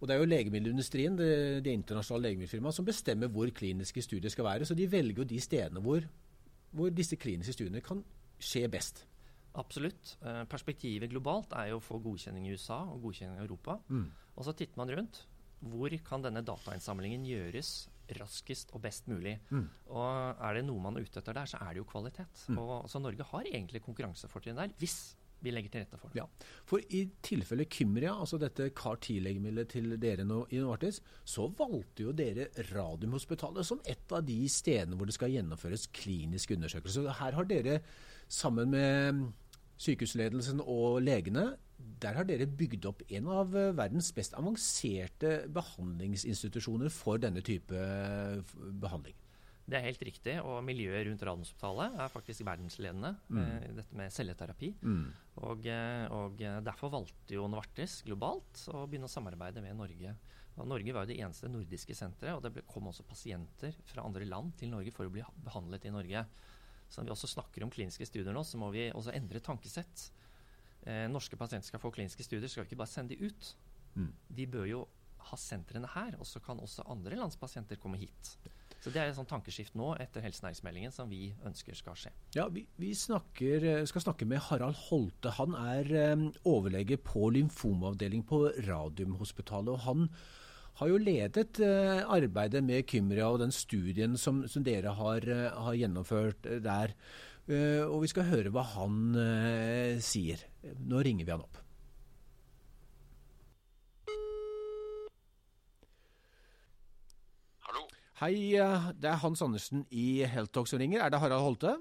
[0.00, 4.44] Og Det er jo legemiddelindustrien det, det internasjonale legemiddelfirmaet, som bestemmer hvor kliniske studier skal
[4.44, 4.66] være.
[4.68, 6.06] Så de velger jo de stedene hvor,
[6.70, 8.04] hvor disse kliniske studiene kan
[8.38, 9.04] skje best.
[9.60, 10.16] Absolutt.
[10.26, 13.78] Eh, perspektivet globalt er jo å få godkjenning i USA og godkjenning i Europa.
[13.88, 14.06] Mm.
[14.34, 15.24] Og så titter man rundt.
[15.64, 17.88] Hvor kan denne datainnsamlingen gjøres
[18.18, 19.38] raskest og best mulig?
[19.54, 19.68] Mm.
[19.94, 22.46] Og er det noe man er ute etter der, så er det jo kvalitet.
[22.50, 22.58] Mm.
[22.60, 25.14] Og, så Norge har egentlig konkurransefortrinn der, hvis
[25.44, 26.22] vi legger til rette for det.
[26.22, 26.50] Ja.
[26.68, 32.14] For i tilfelle Kymria, altså dette CAR-10-legemiddelet til dere nå i Novartis, så valgte jo
[32.16, 37.12] dere Radiumhospitalet som et av de stedene hvor det skal gjennomføres kliniske undersøkelser.
[37.20, 37.80] Her har dere
[38.32, 39.24] sammen med
[39.80, 41.54] sykehusledelsen og legene,
[42.02, 47.76] der har dere bygd opp en av eh, verdens best avanserte behandlingsinstitusjoner for denne type
[47.76, 49.16] eh, behandling.
[49.64, 53.38] Det er helt riktig, og miljøet rundt Radiumhospitalet er faktisk verdensledende mm.
[53.38, 54.74] med dette med celleterapi.
[54.84, 55.06] Mm.
[55.48, 60.12] Og, eh, og, Derfor valgte jo Novartis globalt å begynne å samarbeide med Norge.
[60.60, 64.28] Og Norge var jo det eneste nordiske senteret, og det kom også pasienter fra andre
[64.28, 66.26] land til Norge for å bli behandlet i Norge.
[66.88, 70.08] Så når vi også snakker om kliniske studier nå, så må vi også endre tankesett.
[70.84, 73.54] Eh, norske pasienter skal få kliniske studier, skal vi ikke bare sende de ut.
[73.94, 74.12] Mm.
[74.36, 74.84] De bør jo
[75.30, 78.34] ha sentrene her, og så kan også andre lands pasienter komme hit.
[78.84, 82.10] Så Det er et sånt tankeskift nå etter helsenæringsmeldingen som vi ønsker skal skje.
[82.36, 85.32] Ja, Vi, vi snakker, skal snakke med Harald Holte.
[85.38, 89.72] Han er eh, overlege på lymfomavdeling på Radiumhospitalet.
[89.72, 90.10] og han
[90.80, 95.66] har jo ledet uh, arbeidet med Kymria og den studien som, som dere har, uh,
[95.68, 96.96] har gjennomført uh, der.
[97.44, 100.40] og vi skal høre hva han sier.
[100.88, 101.58] Nå ringer vi han opp.
[107.68, 107.84] Hallo?
[108.20, 111.04] Hei, eh, det er Hans Andersen i Heltalk som ringer.
[111.04, 111.76] Er det Harald Holte?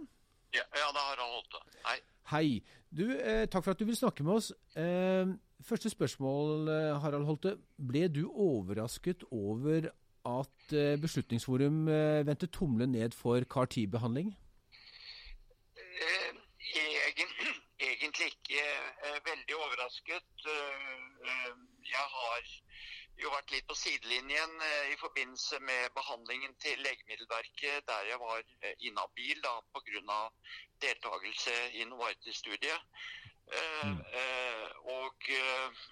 [0.53, 1.63] Ja, ja, det er Harald Holte.
[1.87, 1.97] Hei.
[2.33, 2.47] Hei.
[2.93, 4.51] Du, eh, takk for at du vil snakke med oss.
[4.77, 5.25] Eh,
[5.65, 7.57] første spørsmål, eh, Harald Holte.
[7.77, 9.89] Ble du overrasket over
[10.25, 14.29] at eh, Beslutningsforum eh, vendte tommelen ned for CAR-10-behandling?
[16.83, 17.33] Egen,
[17.89, 18.61] egentlig ikke
[19.25, 20.45] veldig overrasket.
[21.89, 22.41] Jeg har
[23.21, 28.41] jo vært litt på sidelinjen eh, i forbindelse med behandlingen til Legemiddelverket, der jeg var
[28.41, 30.21] eh, inhabil pga.
[30.81, 32.79] deltakelse i Novartis-studiet.
[33.53, 33.99] Eh, mm.
[34.21, 35.83] Eh, og eh,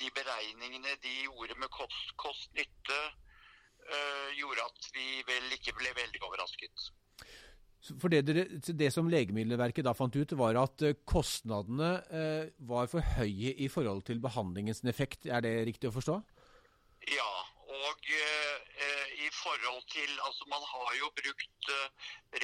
[0.00, 6.24] de beregningene de gjorde med kost-nytte, kost eh, gjorde at vi vel ikke ble veldig
[6.24, 6.90] overrasket.
[8.00, 8.26] For det,
[8.76, 11.94] det, som Legemiddelverket da fant ut, var at kostnadene
[12.68, 15.24] var for høye i forhold til behandlingens effekt.
[15.24, 16.18] Er det riktig å forstå?
[17.08, 17.32] Ja,
[17.80, 21.88] og eh, i forhold til Altså, man har jo brukt eh,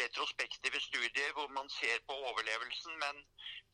[0.02, 3.14] retrospektive studier hvor man ser på overlevelsen, men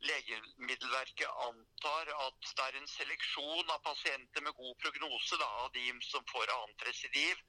[0.03, 5.85] Legemiddelverket antar at det er en seleksjon av pasienter med god prognose, da, av de
[6.07, 7.43] som får annet residiv,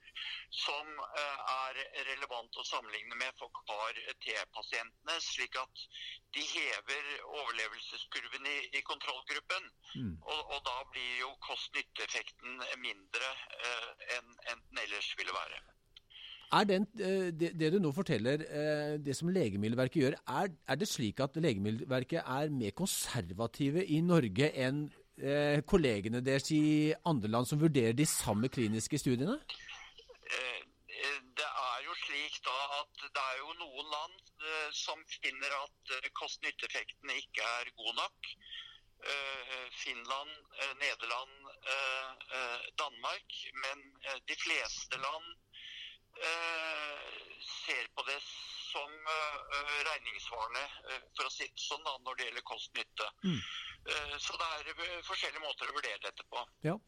[0.64, 5.86] som eh, er relevant å sammenligne med for CAR-T-pasientene, slik at
[6.34, 9.70] de hever overlevelseskurven i, i kontrollgruppen.
[9.94, 10.14] Mm.
[10.22, 15.60] Og, og, da blir jo kost-nytte-effekten mindre eh, enn en den ellers ville være.
[16.52, 20.76] Er den, eh, det, det, du nå forteller, eh, det som Legemiddelverket gjør, er, er,
[20.78, 24.84] det slik at Legemiddelverket er mer konservative i Norge enn
[25.18, 29.38] eh, kollegene deres i andre land som vurderer de samme kliniske studiene?
[31.38, 34.20] Det er jo slik da at det er jo noen land
[34.76, 38.30] som finner at kost-nytte-effekten ikke er god nok.
[39.82, 40.30] Finland,
[40.80, 41.34] Nederland,
[42.80, 43.36] Danmark.
[43.64, 43.82] Men
[44.28, 45.26] de fleste land
[47.64, 48.18] ser på det
[48.74, 53.12] som eh, regningssvarende, eh, for å si det sånn, da, når det gjelder kost-nytte.
[53.26, 53.38] Mm.
[54.24, 56.40] Så det er forskjellige måter å vurdere dette på.
[56.64, 56.78] Ja.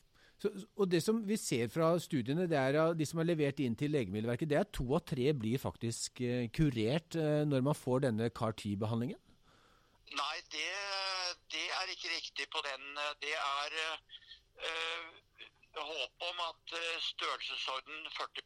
[0.41, 0.49] Så,
[0.81, 3.93] og Det som vi ser fra studiene, det er de som er levert inn til
[3.93, 6.23] Legemiddelverket, det er to av tre blir faktisk
[6.57, 7.17] kurert
[7.49, 9.21] når man får denne CAR-10-behandlingen?
[10.17, 10.73] Nei, det,
[11.53, 12.89] det, er ikke riktig på den.
[13.21, 13.79] Det er
[15.85, 18.43] håp om at eh, størrelsesorden 40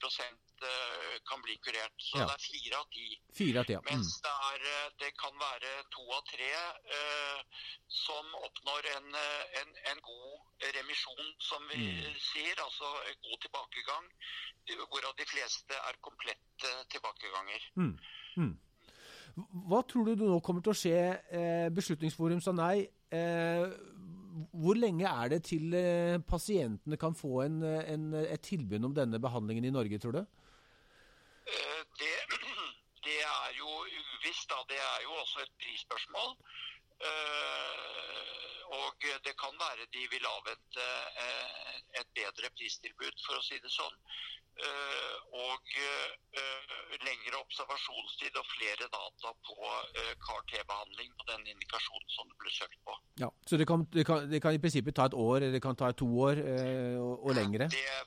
[0.71, 1.97] eh, kan bli kurert.
[1.99, 2.27] Så ja.
[2.29, 3.07] det er fire av ti.
[3.41, 3.83] Fire av ti, ja.
[3.85, 3.91] Mm.
[3.91, 6.51] Mens det, er, eh, det, kan være to av tre
[6.97, 7.43] eh,
[8.05, 9.09] som oppnår en,
[9.61, 12.17] en, en, god remisjon, som vi mm.
[12.31, 12.57] sier.
[12.65, 14.11] Altså en god tilbakegang.
[14.91, 17.71] Hvorav de fleste er komplette tilbakeganger.
[17.77, 17.95] Mm.
[18.37, 18.59] mm.
[19.71, 21.03] Hva tror du nå kommer til å skje?
[21.73, 22.83] Beslutningsforum sa nei.
[24.63, 29.21] Hvor lenge er det til eh, pasientene kan få en, en, et tilbud om denne
[29.23, 30.21] behandlingen i Norge, tror du?
[31.51, 32.15] Eh, det,
[33.07, 34.63] det er jo uvisst, da.
[34.71, 36.37] Det er jo også et prisspørsmål.
[37.11, 40.85] Eh, og det kan være de vil avvente
[41.99, 43.97] et bedre pristilbud, for å si det sånn.
[44.61, 49.57] Eh, og eh, lengre observasjonstid og flere data på
[49.97, 52.97] eh, CAR-T-behandling på den indikasjonen som det ble søkt på.
[53.23, 55.63] Ja, Så det kan, det, kan, det kan, i prinsippet ta et år, eller det
[55.65, 56.43] kan ta to år
[57.01, 57.71] og, og lengre?
[57.73, 58.05] Det er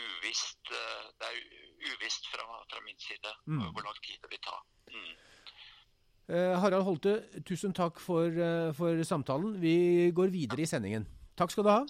[0.00, 0.72] uvisst,
[1.20, 1.38] det er
[1.92, 3.62] uvisst fra, fra min side mm.
[3.70, 4.58] hvor lang tid det vil ta.
[4.90, 5.14] Mm.
[6.58, 7.12] Harald Holte,
[7.46, 8.34] tusen takk for,
[8.74, 9.60] for samtalen.
[9.62, 11.06] Vi går videre i sendingen.
[11.38, 11.84] Takk skal du ha.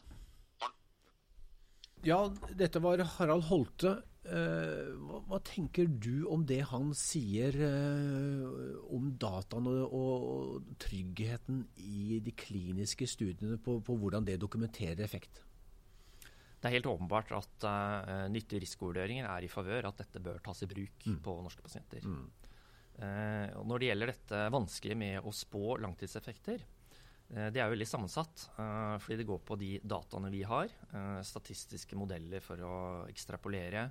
[2.07, 2.21] Ja,
[2.55, 3.97] dette var Harald Holte.
[4.27, 11.65] Eh, hva, hva, tenker du om det han sier eh, om dataene og, og, tryggheten
[11.83, 15.43] i de kliniske studiene på, på, hvordan det dokumenterer effekt?
[16.57, 20.63] Det er helt åpenbart at uh, nyttige risikovurderinger er i favør at dette bør tas
[20.65, 21.19] i bruk mm.
[21.23, 22.07] på norske pasienter.
[22.07, 22.25] Mm.
[22.97, 26.76] Uh, når det gjelder dette vanskelige med å spå langtidseffekter, Eh,
[27.27, 30.71] det er veldig sammensatt, uh, fordi det går på de dataene vi har.
[30.93, 32.77] Uh, statistiske modeller for å
[33.11, 33.89] ekstrapolere.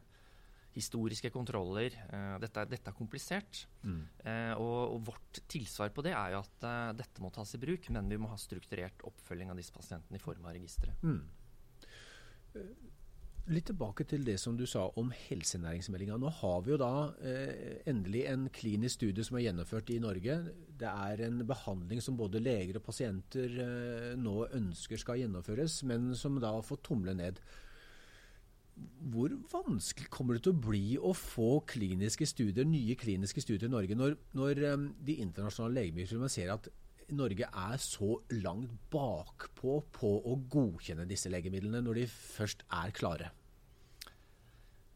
[0.76, 1.94] Historiske kontroller.
[2.42, 3.62] Dette, er, dette, er, komplisert.
[3.88, 4.02] Mm.
[4.60, 6.66] Og, og, vårt tilsvar på det er jo at
[7.00, 10.26] dette må tas i bruk, men vi må ha strukturert oppfølging av disse pasientene i
[10.26, 10.92] form av registre.
[11.00, 11.24] Mm.
[13.46, 16.16] Litt tilbake til det som du sa om helsenæringsmeldinga.
[16.18, 20.40] Nå har vi jo da eh, endelig en klinisk studie som er gjennomført i Norge.
[20.80, 26.16] Det er en behandling som både leger og pasienter eh, nå ønsker skal gjennomføres, men
[26.18, 27.38] som da fått tomle ned.
[29.14, 33.76] Hvor vanskelig kommer det til å bli å få kliniske studier, nye kliniske studier i
[33.76, 36.74] Norge, når, når eh, de internasjonale legemiddelfirmaene ser at
[37.14, 43.32] Norge er så langt bakpå på å godkjenne disse legemidlene når de først er klare?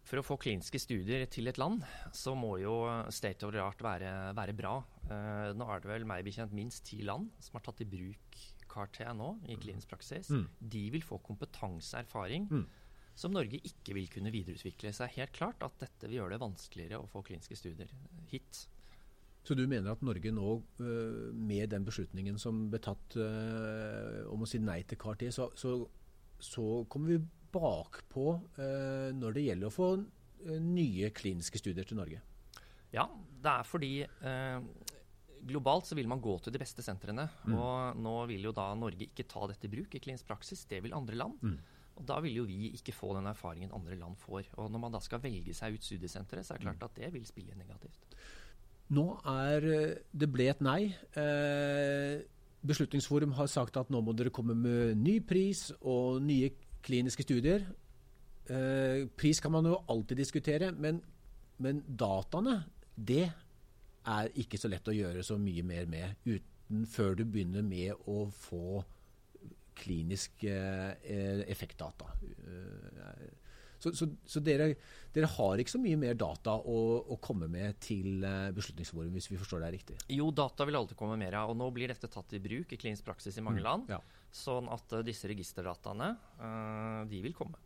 [0.09, 1.83] For å få kliniske studier til et land,
[2.17, 2.81] så må jo
[3.13, 4.79] state of the art være, være bra.
[5.05, 8.39] Eh, nå er det vel meg bekjent minst ti land som har tatt i bruk
[8.69, 10.31] CAR-T nå i klinisk praksis.
[10.33, 10.47] Mm.
[10.73, 12.65] De vil få kompetanseerfaring mm.
[13.21, 14.93] som Norge ikke vil kunne videreutvikle.
[14.93, 17.93] Så det er helt klart at dette vil gjøre det vanskeligere å få kliniske studier
[18.33, 18.65] hit.
[19.49, 24.45] Så du mener at Norge nå, eh, med den beslutningen som ble tatt eh, om
[24.45, 25.73] å si nei til CAR-T, så, så,
[26.37, 28.25] så, kommer vi bakpå
[28.61, 29.87] eh, når det gjelder å få
[30.61, 32.21] nye kliniske studier til Norge?
[32.93, 33.07] Ja,
[33.41, 34.61] det er fordi eh,
[35.49, 37.25] globalt så vil man gå til de beste sentrene.
[37.49, 37.57] Mm.
[37.57, 40.83] Og nå vil jo da Norge ikke ta dette i bruk i klinisk praksis, det
[40.85, 41.41] vil andre land.
[41.41, 41.57] Mm.
[41.99, 44.53] Og Da vil jo vi ikke få den erfaringen andre land får.
[44.61, 46.87] Og Når man da skal velge seg ut studiesenteret, så er det klart mm.
[46.87, 48.08] at det vil spille negativt.
[48.95, 50.81] Nå er eh, det ble et nei.
[51.17, 52.21] Eh,
[52.65, 56.49] Beslutningsforum har sagt at nå må dere komme med ny pris og nye
[56.83, 57.67] kliniske studier.
[58.49, 60.99] Eh, pris kan man jo alltid diskutere, men,
[61.61, 62.63] men dataene,
[62.95, 63.27] det
[64.09, 68.09] er ikke så lett å gjøre så mye mer med uten før du begynner med
[68.09, 68.81] å få
[69.79, 72.09] klinisk effektdata.
[73.79, 74.73] Så, så, så dere,
[75.15, 76.77] dere, har ikke så mye mer data å,
[77.13, 79.97] å komme med til eh, Beslutningsforum, hvis vi forstår det riktig?
[80.11, 81.53] Jo, data vil alltid komme mer av.
[81.53, 83.93] Og nå blir dette tatt i bruk i klinisk praksis i mange mm, land.
[83.95, 84.01] Ja.
[84.35, 86.11] Sånn at uh, disse registerdataene,
[86.41, 87.61] uh, de vil komme.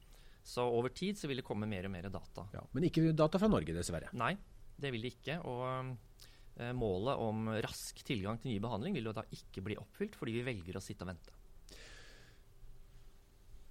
[0.45, 2.45] Så over tid så vil det komme mer og mer data.
[2.53, 4.11] Ja, men ikke data fra Norge, dessverre?
[4.19, 4.35] Nei,
[4.77, 5.39] det vil det ikke.
[5.47, 5.95] Og
[6.77, 10.43] målet om rask tilgang til ny behandling vil jo da ikke bli oppfylt, fordi vi
[10.45, 11.33] velger å sitte og vente.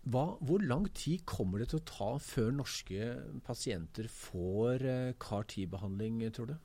[0.03, 3.13] Hva, hvor lang tid kommer det til å ta før norske
[3.47, 6.57] pasienter får eh, CAR-10-behandling, tror du?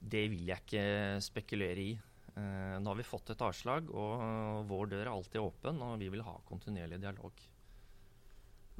[0.00, 0.84] Det vil jeg ikke
[1.20, 1.90] spekulere i.
[2.32, 6.08] Eh, nå har vi fått et avslag, og vår dør er alltid åpen, og vi
[6.16, 7.46] vil ha kontinuerlig dialog.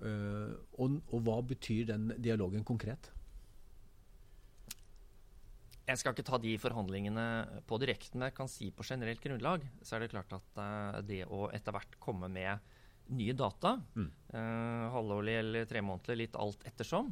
[0.00, 3.10] Uh, og, og, hva betyr den dialogen konkret?
[5.84, 7.26] Jeg skal ikke ta de forhandlingene
[7.68, 10.60] på direkten, men jeg kan si på generelt grunnlag så er det klart at
[11.04, 12.64] det å etter hvert komme med
[13.16, 14.08] nye data, mm.
[14.34, 17.10] uh, halvårlig eller tremånedlig, litt alt ettersom,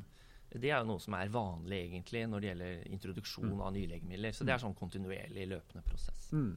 [0.49, 3.63] det er jo noe som er vanlig egentlig når det gjelder introduksjon mm.
[3.67, 4.33] av nye legemidler.
[4.33, 6.31] Så det er sånn kontinuerlig løpende prosess.
[6.33, 6.55] Mm.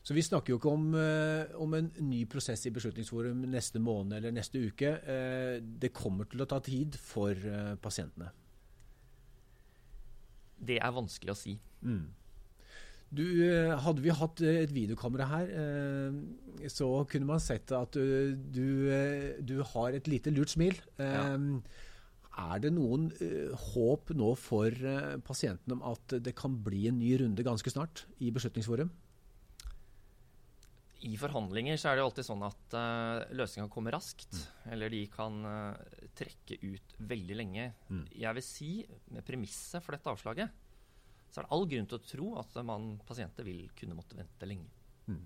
[0.00, 4.16] Så vi snakker jo ikke om, uh, om, en ny prosess i Beslutningsforum neste måned
[4.16, 4.94] eller neste uke.
[5.04, 7.36] Uh, det kommer til å ta tid for
[7.84, 8.32] pasientene.
[10.60, 11.54] Det er vanskelig å si.
[11.84, 12.08] Mm.
[13.10, 17.98] Du, eh, hadde vi hatt eh, et videokamera her, eh, så kunne man sett at
[17.98, 18.86] du, du,
[19.42, 20.76] du har et lite lurt smil.
[21.00, 21.34] Ja.
[22.40, 23.08] Er det noen
[23.72, 24.72] håp nå for
[25.26, 28.92] pasientene om at det kan bli en ny runde ganske snart i Beslutningsforum?
[31.10, 34.36] I forhandlinger så er det alltid sånn at uh, løsninga kommer raskt.
[34.36, 34.72] Mm.
[34.76, 35.42] Eller de kan
[36.16, 37.70] trekke ut veldig lenge.
[37.90, 38.04] Mm.
[38.22, 38.72] Jeg vil si,
[39.10, 40.54] med premisset for dette avslaget,
[41.30, 44.48] så er det all grunn til å tro at man, pasienter vil kunne måtte vente
[44.50, 44.66] lenge.
[45.06, 45.22] Mm.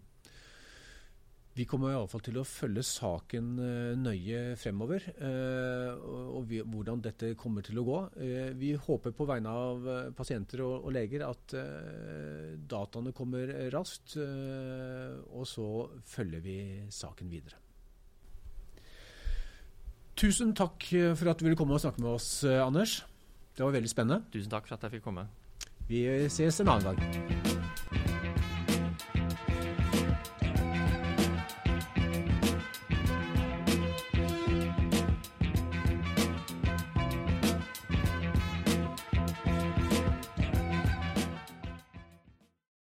[1.54, 5.92] Vi kommer i alle fall til å følge saken uh, nøye fremover, uh,
[6.34, 7.98] og hvordan dette kommer til å gå.
[8.18, 9.86] Uh, vi håper på vegne av
[10.18, 11.54] pasienter og, og leger at
[12.74, 15.68] dataene kommer raskt, og så
[16.10, 16.56] følger vi
[16.92, 17.60] saken videre.
[20.18, 20.86] Tusen takk
[21.18, 23.00] for at du ville komme og snakke med oss, Anders.
[23.54, 24.26] Det var veldig spennende.
[24.34, 25.28] Tusen takk for at jeg fikk komme.
[25.86, 26.94] 比谁是老的？